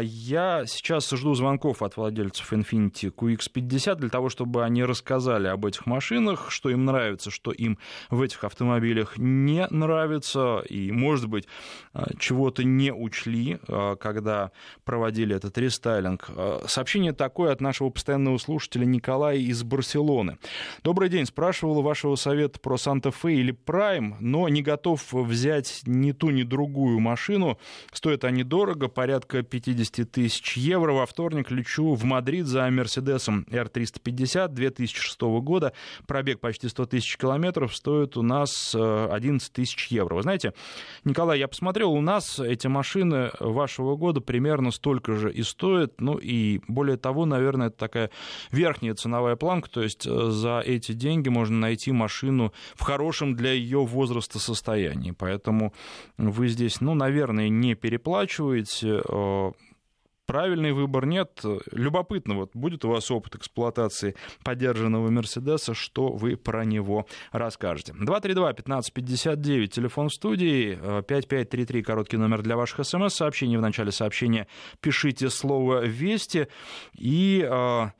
[0.00, 5.86] я сейчас жду звонков от владельцев Infiniti QX50 для того, чтобы они рассказали об этих
[5.86, 7.78] машинах, что им нравится, что им
[8.10, 11.44] в этих автомобилях не нравится, нравится, и, может быть,
[11.92, 14.50] а, чего-то не учли, а, когда
[14.84, 16.30] проводили этот рестайлинг.
[16.30, 20.38] А, сообщение такое от нашего постоянного слушателя Николая из Барселоны.
[20.82, 21.26] Добрый день.
[21.26, 27.00] Спрашивал вашего совета про Санта-Фе или Прайм, но не готов взять ни ту, ни другую
[27.00, 27.58] машину.
[27.92, 30.92] Стоят они дорого, порядка 50 тысяч евро.
[30.92, 35.72] Во вторник лечу в Мадрид за Мерседесом R350 2006 года.
[36.06, 37.76] Пробег почти 100 тысяч километров.
[37.76, 40.14] Стоит у нас 11 тысяч евро евро.
[40.14, 40.52] Вы знаете,
[41.04, 46.16] Николай, я посмотрел, у нас эти машины вашего года примерно столько же и стоят, ну
[46.16, 48.10] и более того, наверное, это такая
[48.50, 53.52] верхняя ценовая планка, то есть э, за эти деньги можно найти машину в хорошем для
[53.52, 55.72] ее возраста состоянии, поэтому
[56.16, 59.52] вы здесь, ну, наверное, не переплачиваете, э,
[60.28, 61.42] правильный выбор, нет.
[61.72, 64.14] Любопытно, вот будет у вас опыт эксплуатации
[64.44, 67.94] поддержанного Мерседеса, что вы про него расскажете.
[67.94, 73.56] 232-1559, телефон в студии, 5533, короткий номер для ваших смс-сообщений.
[73.56, 74.46] В начале сообщения
[74.80, 76.46] пишите слово «Вести»
[76.96, 77.44] и...
[77.50, 77.92] А,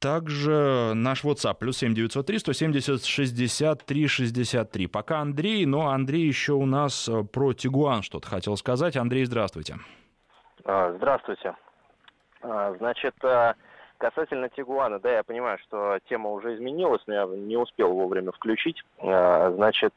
[0.00, 4.86] также наш WhatsApp, плюс 7903 170 63 63.
[4.86, 8.96] Пока Андрей, но Андрей еще у нас э, про Тигуан что-то хотел сказать.
[8.96, 9.78] Андрей, здравствуйте.
[10.68, 11.54] А, здравствуйте.
[12.42, 13.54] А, значит, э,
[13.96, 18.84] касательно Тигуана, да, я понимаю, что тема уже изменилась, но я не успел вовремя включить.
[18.98, 19.94] А, значит,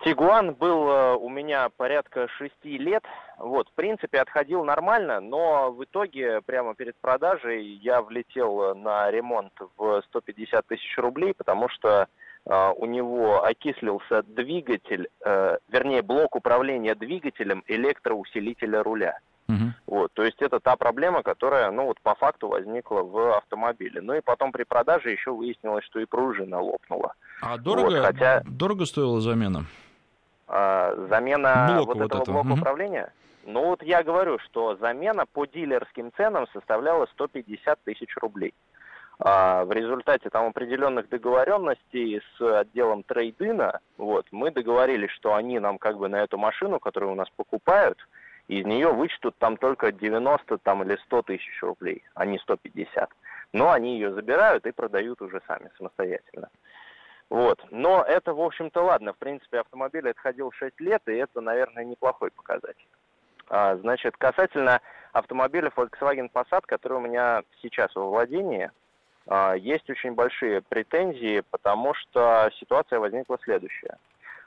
[0.00, 3.02] Тигуан был у меня порядка шести лет.
[3.38, 9.52] Вот, в принципе, отходил нормально, но в итоге прямо перед продажей я влетел на ремонт
[9.78, 12.08] в 150 тысяч рублей, потому что
[12.44, 19.18] у него окислился двигатель, э, вернее, блок управления двигателем электроусилителя руля.
[19.54, 19.96] Угу.
[19.96, 24.00] Вот, то есть это та проблема, которая, ну вот по факту возникла в автомобиле.
[24.00, 27.14] Ну и потом при продаже еще выяснилось, что и пружина лопнула.
[27.42, 28.42] А дорого, вот, хотя...
[28.46, 29.64] дорого стоила замена?
[30.46, 32.60] А, замена Блок вот, вот этого, этого блока угу.
[32.60, 33.12] управления?
[33.46, 38.54] Ну вот я говорю, что замена по дилерским ценам составляла 150 тысяч рублей.
[39.22, 45.76] А в результате там определенных договоренностей с отделом трейдина, вот, мы договорились, что они нам
[45.76, 47.98] как бы на эту машину, которую у нас покупают,
[48.58, 53.10] из нее вычтут там только 90 там, или 100 тысяч рублей, а не 150.
[53.52, 56.48] Но они ее забирают и продают уже сами самостоятельно.
[57.28, 57.64] Вот.
[57.70, 59.12] Но это, в общем-то, ладно.
[59.12, 62.88] В принципе, автомобиль отходил 6 лет, и это, наверное, неплохой показатель.
[63.48, 64.80] А, значит, касательно
[65.12, 68.70] автомобиля Volkswagen Passat, который у меня сейчас во владении,
[69.28, 73.96] а, есть очень большие претензии, потому что ситуация возникла следующая.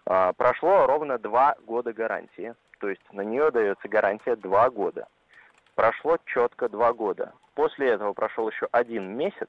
[0.05, 5.07] А, прошло ровно два года гарантии, то есть на нее дается гарантия два года.
[5.73, 7.31] Прошло четко два года.
[7.55, 9.47] После этого прошел еще один месяц,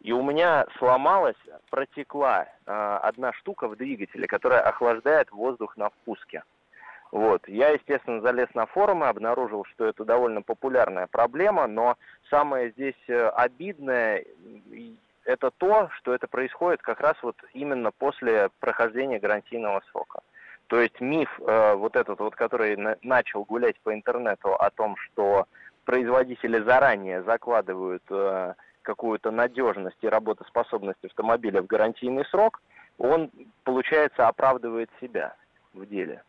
[0.00, 1.38] и у меня сломалась,
[1.70, 6.42] протекла э, одна штука в двигателе, которая охлаждает воздух на впуске.
[7.12, 7.48] Вот.
[7.48, 11.96] Я, естественно, залез на форумы, обнаружил, что это довольно популярная проблема, но
[12.28, 14.22] самое здесь э, обидное
[15.24, 20.20] это то, что это происходит как раз вот именно после прохождения гарантийного срока.
[20.68, 24.96] То есть миф э, вот этот вот, который на, начал гулять по интернету о том,
[24.96, 25.46] что
[25.84, 32.60] производители заранее закладывают э, какую-то надежность и работоспособность автомобиля в гарантийный срок,
[32.98, 33.30] он,
[33.64, 35.36] получается, оправдывает себя
[35.72, 36.22] в деле.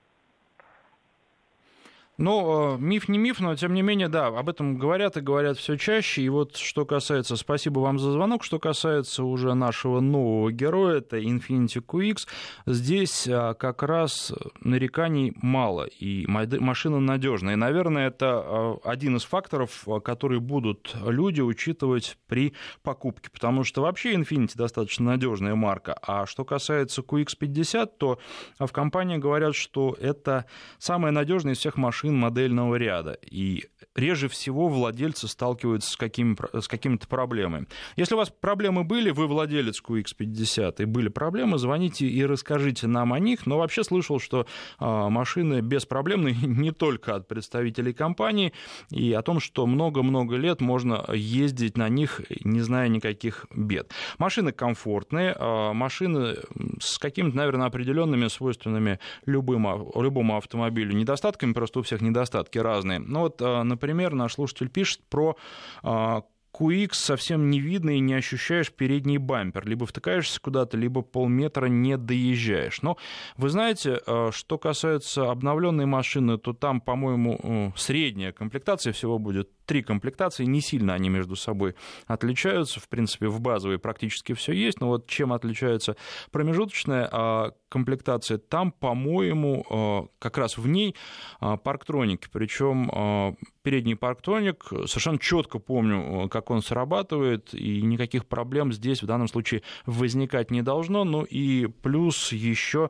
[2.20, 5.60] Ну, э, миф не миф, но тем не менее, да, об этом говорят и говорят
[5.60, 6.24] все чаще.
[6.24, 11.20] И вот что касается, спасибо вам за звонок, что касается уже нашего нового героя, это
[11.20, 12.28] Infiniti QX,
[12.66, 17.54] здесь э, как раз нареканий мало, и машина надежная.
[17.54, 23.84] И, наверное, это э, один из факторов, которые будут люди учитывать при покупке, потому что
[23.84, 25.96] вообще Infiniti достаточно надежная марка.
[26.02, 28.18] А что касается QX50, то
[28.58, 30.46] в компании говорят, что это
[30.80, 33.17] самая надежная из всех машин машин модельного ряда.
[33.22, 33.65] И
[33.96, 37.67] реже всего владельцы сталкиваются с, какими, с какими-то проблемами.
[37.96, 43.13] Если у вас проблемы были, вы владелец QX50, и были проблемы, звоните и расскажите нам
[43.13, 43.46] о них.
[43.46, 44.46] Но вообще слышал, что
[44.80, 48.54] а, машины беспроблемные не только от представителей компании,
[48.91, 53.91] и о том, что много-много лет можно ездить на них, не зная никаких бед.
[54.17, 56.38] Машины комфортные, а, машины
[56.80, 63.00] с какими-то, наверное, определенными свойственными любым, любому автомобилю недостатками, просто у всех недостатки разные.
[63.00, 65.38] Ну вот, а, например, наш слушатель пишет про
[65.84, 69.68] а, QX совсем не видно и не ощущаешь передний бампер.
[69.68, 72.82] Либо втыкаешься куда-то, либо полметра не доезжаешь.
[72.82, 72.98] Но
[73.36, 79.84] вы знаете, а, что касается обновленной машины, то там, по-моему, средняя комплектация всего будет три
[79.84, 81.76] комплектации, не сильно они между собой
[82.08, 82.80] отличаются.
[82.80, 85.96] В принципе, в базовой практически все есть, но вот чем отличается
[86.32, 90.96] промежуточная а, комплектация, там, по-моему, а, как раз в ней
[91.40, 99.04] а, парктроники, причем передний парктроник, совершенно четко помню, как он срабатывает, и никаких проблем здесь
[99.04, 101.04] в данном случае возникать не должно.
[101.04, 102.90] Ну и плюс еще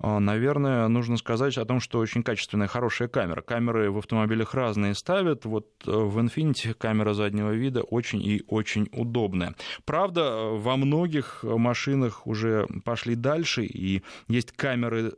[0.00, 3.40] наверное, нужно сказать о том, что очень качественная, хорошая камера.
[3.40, 5.44] Камеры в автомобилях разные ставят.
[5.44, 9.54] Вот э, в Infiniti камера заднего вида очень и очень удобная.
[9.84, 15.14] Правда, во многих машинах уже пошли дальше, и есть камеры а,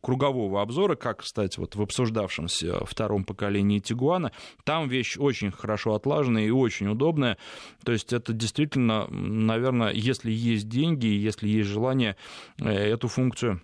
[0.00, 4.32] кругового обзора, как, кстати, вот в обсуждавшемся втором поколении Тигуана,
[4.64, 7.36] там вещь очень хорошо отлаженная и очень удобная.
[7.84, 12.16] То есть это действительно, наверное, если есть деньги, если есть желание
[12.58, 13.60] э, эту функцию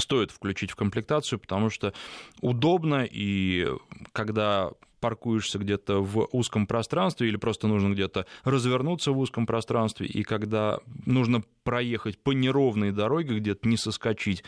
[0.00, 1.92] стоит включить в комплектацию, потому что
[2.40, 3.68] удобно, и
[4.12, 10.22] когда паркуешься где-то в узком пространстве или просто нужно где-то развернуться в узком пространстве, и
[10.22, 14.42] когда нужно проехать по неровной дороге, где-то не соскочить,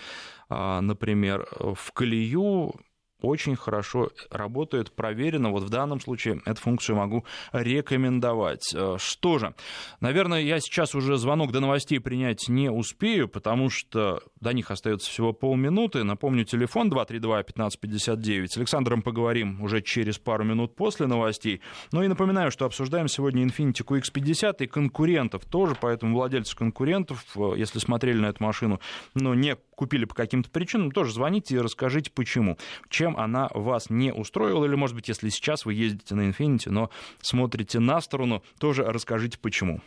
[0.48, 2.74] а, например, в колею,
[3.22, 5.50] очень хорошо работает, проверено.
[5.50, 8.72] Вот в данном случае эту функцию могу рекомендовать.
[8.74, 9.54] Э, что же,
[10.00, 15.10] наверное, я сейчас уже звонок до новостей принять не успею, потому что до них остается
[15.10, 16.04] всего полминуты.
[16.04, 18.46] Напомню, телефон 232-1559.
[18.46, 21.60] С Александром поговорим уже через пару минут после новостей.
[21.92, 27.54] Ну и напоминаю, что обсуждаем сегодня Infiniti QX50 и конкурентов тоже, поэтому владельцы конкурентов, э,
[27.56, 28.80] если смотрели на эту машину,
[29.14, 32.58] но не купили по каким-то причинам, тоже звоните и расскажите, почему.
[32.90, 36.90] Чем она вас не устроила, или, может быть, если сейчас вы ездите на Infiniti, но
[37.22, 39.80] смотрите на сторону, тоже расскажите, почему.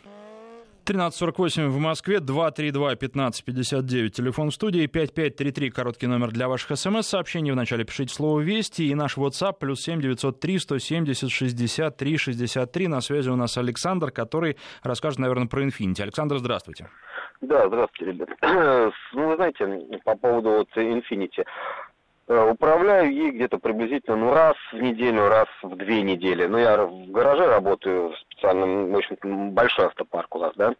[0.84, 7.52] 13.48 в Москве, 232-1559, телефон в студии, 5533, короткий номер для ваших смс-сообщений.
[7.52, 12.88] Вначале пишите слово «Вести» и наш WhatsApp, плюс 7 903 170 63 63.
[12.88, 16.02] На связи у нас Александр, который расскажет, наверное, про Infiniti.
[16.02, 16.88] Александр, здравствуйте.
[17.40, 18.28] Да, здравствуйте, ребят.
[19.12, 21.44] Ну, вы знаете, по поводу вот Infinity.
[22.26, 26.46] Э, управляю ей где-то приблизительно ну, раз в неделю, раз в две недели.
[26.46, 30.74] Ну, я в гараже работаю, в общем большой автопарк у нас, да.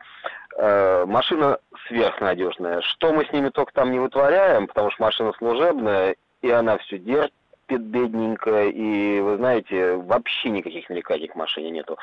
[0.57, 2.81] Э, машина сверхнадежная.
[2.81, 6.99] Что мы с ними только там не вытворяем, потому что машина служебная, и она все
[6.99, 7.33] держит
[7.69, 11.99] бедненькая, и, вы знаете, вообще никаких нареканий к машине нету.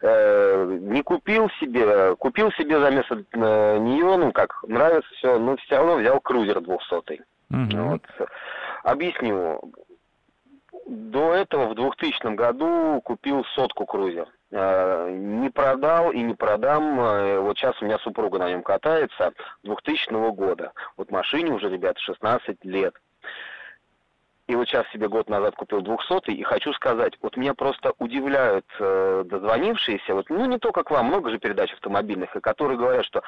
[0.00, 5.56] Э, не купил себе, купил себе за место э, нее, ну как, нравится все, но
[5.56, 8.02] все равно взял крузер 200 mm Вот.
[8.82, 9.60] Объясню.
[10.86, 14.28] До этого в 2000 году купил сотку крузер.
[14.50, 17.00] Э, не продал и не продам.
[17.00, 19.32] Э, вот сейчас у меня супруга на нем катается
[19.64, 20.72] 2000 года.
[20.96, 22.94] Вот машине уже, ребята, 16 лет.
[24.46, 28.66] И вот сейчас себе год назад купил 200 и хочу сказать, вот меня просто удивляют
[28.78, 33.06] э, дозвонившиеся, вот, ну не только к вам, много же передач автомобильных, и которые говорят,
[33.06, 33.22] что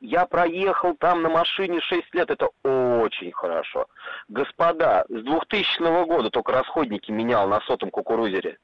[0.00, 3.86] я проехал там на машине 6 лет, это очень хорошо.
[4.28, 8.58] Господа, с 2000 года только расходники менял на сотом кукурузере.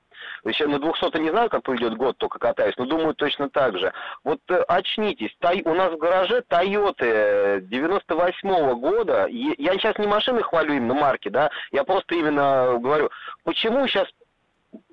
[0.44, 3.92] Еще на 200 не знаю, как пойдет год, только катаюсь, но думаю точно так же.
[4.24, 10.06] Вот э, очнитесь, тай, у нас в гараже Тойоты 98 -го года, я сейчас не
[10.06, 13.10] машины хвалю именно марки, да, я просто именно говорю,
[13.44, 14.08] почему сейчас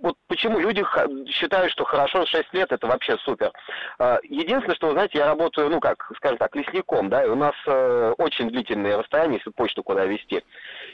[0.01, 0.83] вот почему люди
[1.29, 3.51] считают, что хорошо 6 лет это вообще супер.
[3.99, 7.35] А, единственное, что, вы знаете, я работаю, ну как, скажем так, лесником, да, и у
[7.35, 10.41] нас э, очень длительные расстояния, если почту куда везти.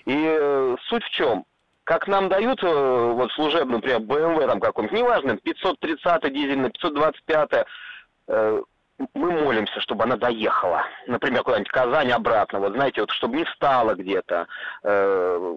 [0.05, 1.45] И э, суть в чем?
[1.89, 7.65] Как нам дают, э, вот служебный, например, BMW там какой-нибудь, неважно, 530 дизельный, 525
[8.27, 8.61] э,
[9.15, 10.83] мы молимся, чтобы она доехала.
[11.07, 14.45] Например, куда-нибудь Казань обратно, вот знаете, вот чтобы не встала где-то.
[14.83, 15.55] Э,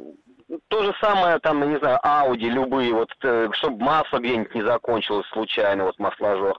[0.68, 3.10] то же самое, там, не знаю, Ауди любые, вот,
[3.54, 6.56] чтобы масло где-нибудь не закончилось случайно, вот масложор.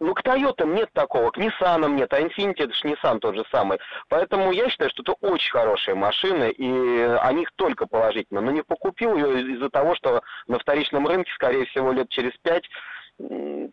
[0.00, 3.44] Ну, к Toyota нет такого, к Nissan нет, а Infiniti это же Nissan тот же
[3.50, 3.78] самый.
[4.08, 8.40] Поэтому я считаю, что это очень хорошие машины, и о них только положительно.
[8.40, 12.64] Но не покупил ее из-за того, что на вторичном рынке, скорее всего, лет через пять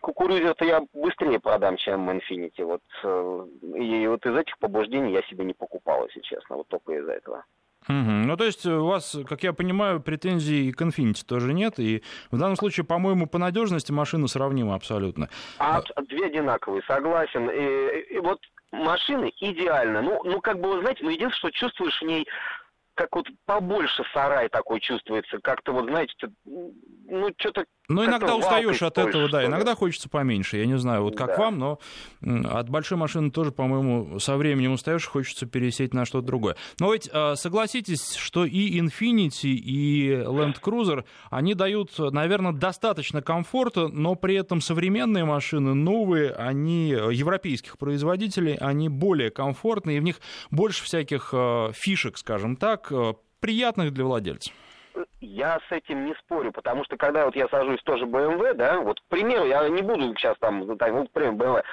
[0.02, 2.64] кукурузер-то я быстрее продам, чем Infiniti.
[2.64, 6.94] Вот, э, и вот из этих побуждений я себе не покупал, если честно, вот только
[6.94, 7.46] из-за этого.
[7.88, 7.96] Угу.
[7.96, 12.38] Ну, то есть у вас, как я понимаю, претензий к Infiniti тоже нет, и в
[12.38, 15.30] данном случае, по-моему, по надежности машина сравнима абсолютно.
[15.60, 17.50] А, две одинаковые, согласен.
[17.50, 18.40] И, и вот
[18.72, 20.02] машины идеально.
[20.02, 22.28] Ну, ну, как бы, знаете, ну, единственное, что чувствуешь в ней
[22.96, 26.14] как вот побольше сарай такой чувствуется, как-то вот, знаете,
[26.46, 30.58] ну, что-то но иногда устаешь от этого, да, иногда хочется поменьше.
[30.58, 31.38] Я не знаю, вот как да.
[31.38, 31.80] вам, но
[32.22, 36.56] от большой машины тоже, по-моему, со временем устаешь, хочется пересесть на что-то другое.
[36.80, 43.88] Но ведь а, согласитесь, что и Infinity, и Land Cruiser, они дают, наверное, достаточно комфорта,
[43.88, 50.18] но при этом современные машины, новые, они европейских производителей, они более комфортные, и в них
[50.52, 54.54] больше всяких а, фишек, скажем так, а, приятных для владельцев.
[55.22, 59.00] Я с этим не спорю, потому что когда вот я сажусь тоже BMW, да, вот,
[59.00, 61.64] к примеру, я не буду сейчас там, ну, к примеру, BMW,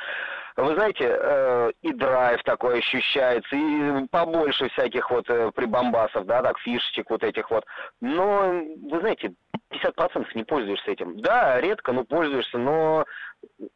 [0.56, 6.58] вы знаете, э, и драйв такой ощущается, и побольше всяких вот э, прибамбасов, да, так,
[6.58, 7.64] фишечек вот этих вот.
[8.00, 9.32] Но, вы знаете,
[9.70, 11.20] 50% не пользуешься этим.
[11.20, 13.04] Да, редко, но пользуешься, но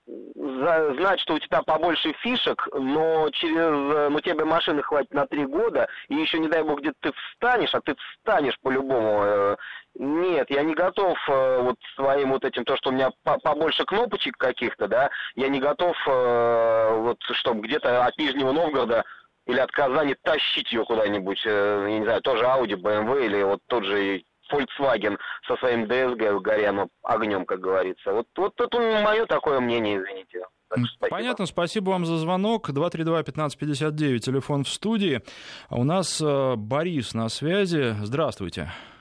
[0.06, 5.44] за, знать, что у тебя побольше фишек, но через, ну тебе машины хватит на три
[5.46, 9.22] года, и еще не дай бог где ты встанешь, а ты встанешь по-любому.
[9.24, 9.56] Э,
[9.98, 14.36] нет, я не готов э, вот своим вот этим, то, что у меня побольше кнопочек
[14.36, 19.04] каких-то, да, я не готов э, вот, чтобы где-то от Нижнего Новгорода
[19.46, 23.60] или от Казани тащить ее куда-нибудь, э, я не знаю, тоже Audi, BMW или вот
[23.66, 24.22] тот же
[24.52, 28.12] Volkswagen со своим DSG горя огнем, как говорится.
[28.12, 30.44] Вот, вот это мое такое мнение, извините.
[30.68, 31.08] Спасибо.
[31.08, 32.70] Понятно, спасибо вам за звонок.
[32.70, 35.22] 232-1559, телефон в студии.
[35.68, 37.94] А у нас Борис на связи.
[38.02, 38.72] Здравствуйте.
[38.72, 38.95] Э,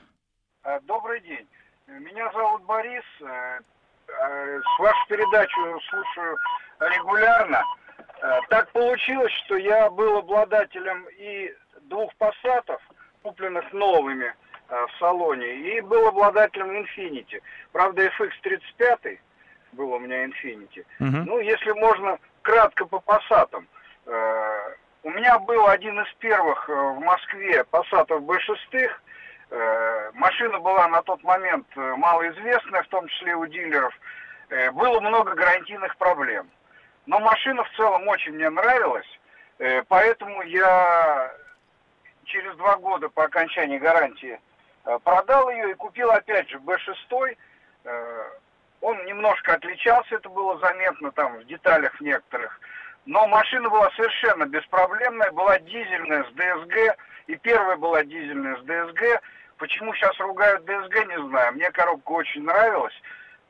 [0.82, 1.46] добрый день.
[1.86, 3.04] Меня зовут Борис.
[3.20, 6.36] Э, вашу передачу слушаю
[6.80, 7.62] регулярно.
[8.48, 12.80] Так получилось, что я был обладателем и двух пассатов,
[13.22, 14.34] купленных новыми
[14.68, 17.40] в салоне, и был обладателем Infiniti.
[17.72, 19.18] Правда, FX35
[19.72, 20.84] был у меня Infinity.
[20.98, 21.16] Угу.
[21.26, 23.68] Ну, если можно, кратко по пассатам.
[24.06, 28.90] Э, у меня был один из первых э, в Москве пассатов B6.
[29.50, 33.94] Э, машина была на тот момент малоизвестная, в том числе у дилеров.
[34.72, 36.48] Было много гарантийных проблем.
[37.06, 39.06] Но машина в целом очень мне нравилась,
[39.88, 41.32] поэтому я
[42.24, 44.40] через два года по окончании гарантии
[45.02, 47.36] продал ее и купил опять же B6
[48.80, 52.60] он немножко отличался, это было заметно там в деталях некоторых.
[53.06, 56.96] Но машина была совершенно беспроблемная, была дизельная с ДСГ,
[57.28, 59.22] и первая была дизельная с ДСГ.
[59.58, 61.54] Почему сейчас ругают ДСГ, не знаю.
[61.54, 62.94] Мне коробка очень нравилась.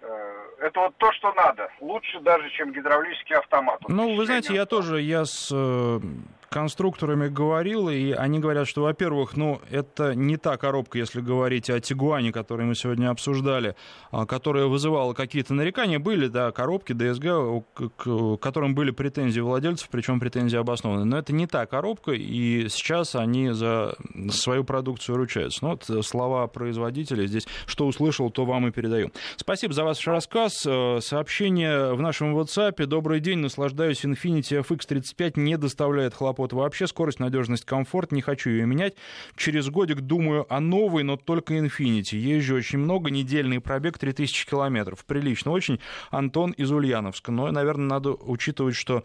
[0.02, 1.70] Э, это вот то, что надо.
[1.80, 3.80] Лучше даже, чем гидравлический автомат.
[3.88, 6.00] Ну, вы знаете, я тоже, я с э,
[6.49, 11.80] конструкторами говорил, и они говорят, что, во-первых, ну, это не та коробка, если говорить о
[11.80, 13.76] Тигуане, который мы сегодня обсуждали,
[14.11, 15.99] а, которая вызывала какие-то нарекания.
[15.99, 17.64] Были, да, коробки DSG,
[17.97, 21.05] к которым были претензии владельцев, причем претензии обоснованы.
[21.05, 23.97] Но это не та коробка, и сейчас они за
[24.30, 25.64] свою продукцию ручаются.
[25.64, 29.11] Ну, вот слова производителя здесь, что услышал, то вам и передаю.
[29.36, 30.64] Спасибо за ваш рассказ.
[30.66, 32.84] Э, сообщение в нашем WhatsApp.
[32.86, 38.51] Добрый день, наслаждаюсь Infiniti FX35, не доставляет хлопот хлопот вообще, скорость, надежность, комфорт, не хочу
[38.51, 38.95] ее менять.
[39.37, 42.16] Через годик думаю о новой, но только Infinity.
[42.16, 45.05] Езжу очень много, недельный пробег 3000 километров.
[45.07, 45.80] Прилично очень.
[46.11, 47.32] Антон из Ульяновска.
[47.32, 49.03] Но, наверное, надо учитывать, что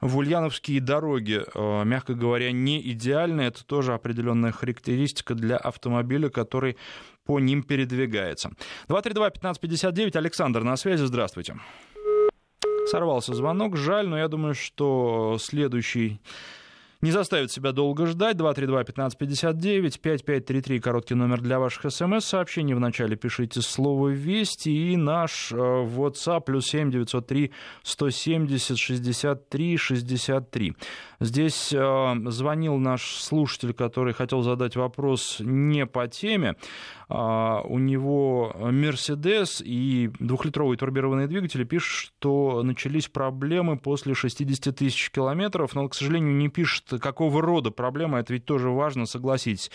[0.00, 3.42] в Ульяновские дороги, э, мягко говоря, не идеальны.
[3.42, 6.76] Это тоже определенная характеристика для автомобиля, который
[7.24, 8.50] по ним передвигается.
[8.88, 11.56] 232-1559, Александр на связи, здравствуйте.
[12.86, 16.20] Сорвался звонок, жаль, но я думаю, что следующий
[17.02, 18.36] не заставит себя долго ждать.
[18.36, 22.74] 232-1559, 5533, короткий номер для ваших смс-сообщений.
[22.74, 27.50] Вначале пишите слово «Вести» и наш э, WhatsApp плюс 7 903
[27.82, 30.76] 170 63 63.
[31.22, 36.56] Здесь э, звонил наш слушатель, который хотел задать вопрос не по теме.
[37.08, 45.10] А, у него Мерседес и двухлитровые турбированные двигатели пишут, что начались проблемы после 60 тысяч
[45.10, 49.70] километров, но, к сожалению, не пишет, какого рода проблемы, это ведь тоже важно, согласитесь.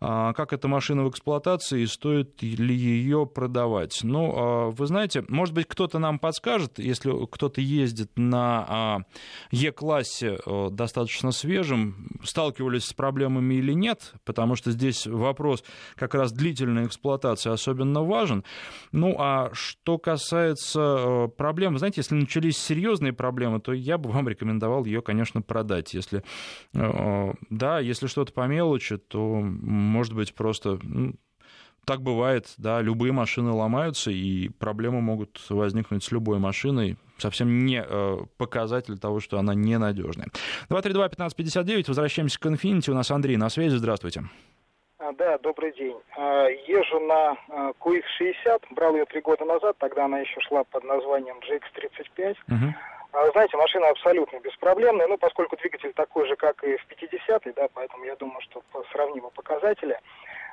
[0.00, 4.00] А, как эта машина в эксплуатации и стоит ли ее продавать.
[4.02, 8.98] Ну, а, вы знаете, может быть, кто-то нам подскажет, если кто-то ездит на а,
[9.50, 10.38] Е-классе
[10.70, 15.64] достаточно свежим, сталкивались с проблемами или нет, потому что здесь вопрос
[15.96, 18.44] как раз длительной эксплуатации особенно важен.
[18.92, 24.28] Ну, а что касается проблем, вы знаете, если начались серьезные проблемы, то я бы вам
[24.28, 25.94] рекомендовал ее, конечно, продать.
[25.94, 26.22] Если,
[26.72, 29.40] да, если что-то по мелочи, то
[29.84, 31.14] может быть, просто ну,
[31.84, 37.84] так бывает, да, любые машины ломаются, и проблемы могут возникнуть с любой машиной, совсем не
[37.86, 40.28] э, показатель того, что она ненадежная.
[40.70, 44.22] 232-1559, возвращаемся к Infinity, у нас Андрей на связи, здравствуйте.
[44.98, 45.96] А, да, добрый день.
[46.16, 47.36] А, езжу на
[47.80, 52.36] QX60, брал ее три года назад, тогда она еще шла под названием GX35.
[52.48, 52.74] Угу.
[53.32, 58.04] Знаете, машина абсолютно беспроблемная, ну, поскольку двигатель такой же, как и в 50-й, да, поэтому
[58.04, 58.60] я думаю, что
[58.90, 60.00] сравнимы показатели.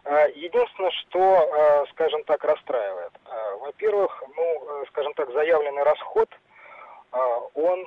[0.03, 3.11] А, единственное, что, а, скажем так, расстраивает.
[3.25, 6.29] А, во-первых, ну, скажем так, заявленный расход,
[7.55, 7.85] он,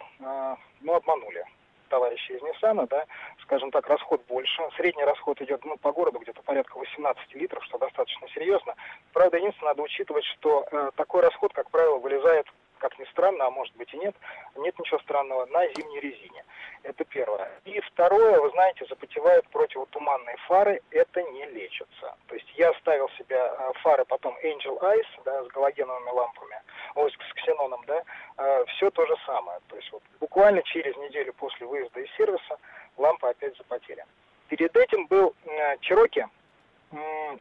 [0.83, 1.47] ну, обманули
[1.89, 3.05] товарищи из Ниссана, да,
[3.43, 4.63] скажем так, расход больше.
[4.77, 8.75] Средний расход идет ну, по городу где-то порядка 18 литров, что достаточно серьезно.
[9.13, 12.47] Правда, единственное, надо учитывать, что э, такой расход, как правило, вылезает
[12.85, 14.15] как ни странно, а может быть и нет,
[14.57, 16.45] нет ничего странного, на зимней резине.
[16.83, 17.51] Это первое.
[17.65, 22.15] И второе, вы знаете, запотевают противотуманные фары, это не лечится.
[22.27, 26.61] То есть я ставил себе э, фары потом Angel Eyes, да, с галогеновыми лампами,
[26.95, 28.03] ой, с ксеноном, да,
[28.37, 29.59] э, все то же самое.
[29.69, 32.59] То есть вот буквально через неделю после выезда из сервиса
[32.99, 34.05] лампа опять запотели.
[34.49, 36.29] Перед этим был э, Чироки,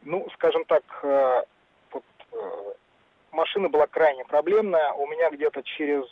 [0.04, 0.84] ну, скажем так,
[3.34, 4.94] машина была крайне проблемная.
[4.94, 6.06] У меня где-то через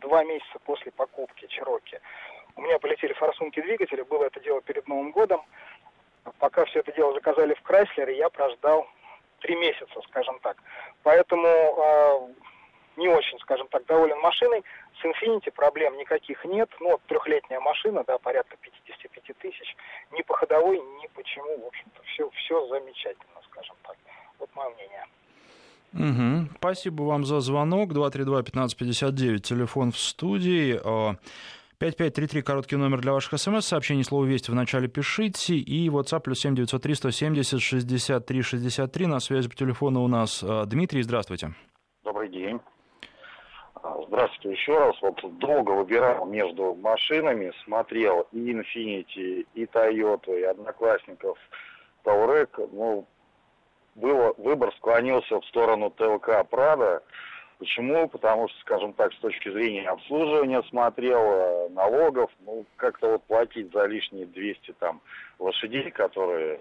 [0.00, 2.00] два месяца после покупки Чироки
[2.56, 5.42] У меня полетели форсунки двигателя, было это дело перед Новым годом.
[6.38, 8.86] Пока все это дело заказали в Крайслере, я прождал
[9.40, 10.56] три месяца, скажем так.
[11.02, 12.28] Поэтому э,
[12.96, 14.62] не очень, скажем так, доволен машиной.
[15.00, 16.68] С Infiniti проблем никаких нет.
[16.80, 19.76] Ну, вот трехлетняя машина, да, порядка 55 тысяч.
[20.12, 23.96] Ни по ходовой, ни почему, в общем-то, все, все замечательно, скажем так.
[24.38, 25.06] Вот мое мнение.
[25.92, 26.48] Угу.
[26.56, 27.92] Спасибо вам за звонок.
[27.92, 30.80] 232-1559, телефон в студии.
[31.80, 36.40] 5533, короткий номер для ваших смс, сообщений слово «Вести» в начале пишите, и WhatsApp плюс
[36.40, 41.54] 7903 170 63 63, на связи по телефону у нас а, Дмитрий, здравствуйте.
[42.04, 42.60] Добрый день.
[43.82, 44.94] А, здравствуйте еще раз.
[45.00, 51.38] Вот долго выбирал между машинами, смотрел и Infiniti, и Toyota, и Одноклассников,
[52.04, 52.58] Таурек.
[52.72, 53.06] Ну,
[53.94, 57.02] было, выбор склонился в сторону ТЛК Прада.
[57.58, 58.08] Почему?
[58.08, 63.70] Потому что, скажем так, с точки зрения обслуживания смотрел, э, налогов, ну, как-то вот платить
[63.72, 65.02] за лишние 200 там
[65.38, 66.60] лошадей, которые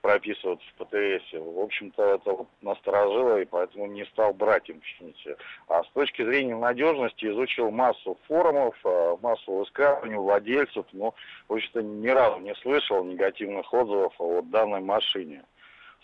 [0.00, 1.32] прописываются в ПТС.
[1.32, 5.36] В общем-то, это вот насторожило, и поэтому не стал брать Infinity.
[5.68, 11.14] А с точки зрения надежности изучил массу форумов, э, массу высказываний владельцев, но,
[11.48, 15.44] в общем-то, ни разу не слышал негативных отзывов о данной машине.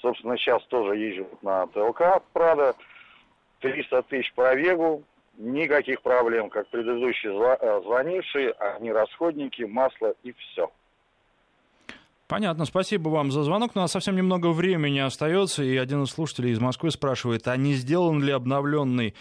[0.06, 2.76] Собственно, сейчас тоже езжу на ТЛК, правда,
[3.58, 5.02] 300 тысяч пробегу,
[5.36, 10.70] никаких проблем, как предыдущие э, звонившие, одни расходники, масло и все.
[12.28, 13.72] Понятно, спасибо вам за звонок.
[13.74, 17.74] У нас совсем немного времени остается, и один из слушателей из Москвы спрашивает, а не
[17.74, 19.12] сделан ли обновленный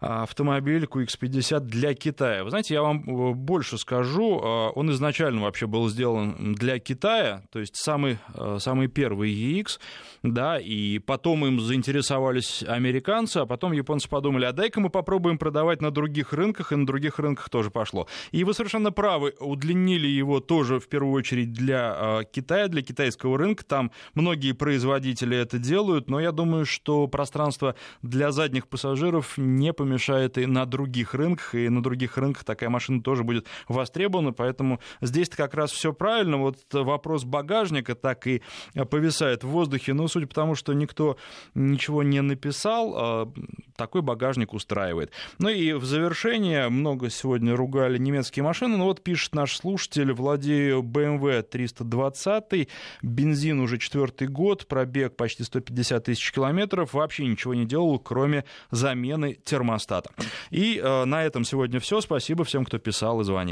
[0.00, 2.44] автомобиль QX50 для Китая.
[2.44, 4.40] Вы знаете, я вам э, больше скажу.
[4.42, 9.78] А, он изначально вообще был сделан для Китая, то есть самый, э, самый первый EX,
[10.22, 15.80] да, и потом им заинтересовались американцы, а потом японцы подумали, а дай-ка мы попробуем продавать
[15.80, 18.06] на других рынках, и на других рынках тоже пошло.
[18.32, 23.38] И вы совершенно правы, удлинили его тоже в первую очередь для а, Китая, для китайского
[23.38, 23.64] рынка.
[23.64, 29.85] Там многие производители это делают, но я думаю, что пространство для задних пассажиров не помешает
[29.86, 34.80] помешает и на других рынках, и на других рынках такая машина тоже будет востребована, поэтому
[35.00, 36.38] здесь-то как раз все правильно.
[36.38, 38.42] Вот вопрос багажника так и
[38.90, 41.16] повисает в воздухе, но судя по тому, что никто
[41.54, 43.32] ничего не написал, а,
[43.76, 45.12] такой багажник устраивает.
[45.38, 50.82] Ну и в завершение, много сегодня ругали немецкие машины, но вот пишет наш слушатель, владею
[50.82, 52.68] BMW 320,
[53.02, 59.34] бензин уже четвертый год, пробег почти 150 тысяч километров, вообще ничего не делал, кроме замены
[59.44, 60.10] термостата термостата.
[60.50, 62.00] И э, на этом сегодня все.
[62.00, 63.46] Спасибо всем, кто писал и звонил.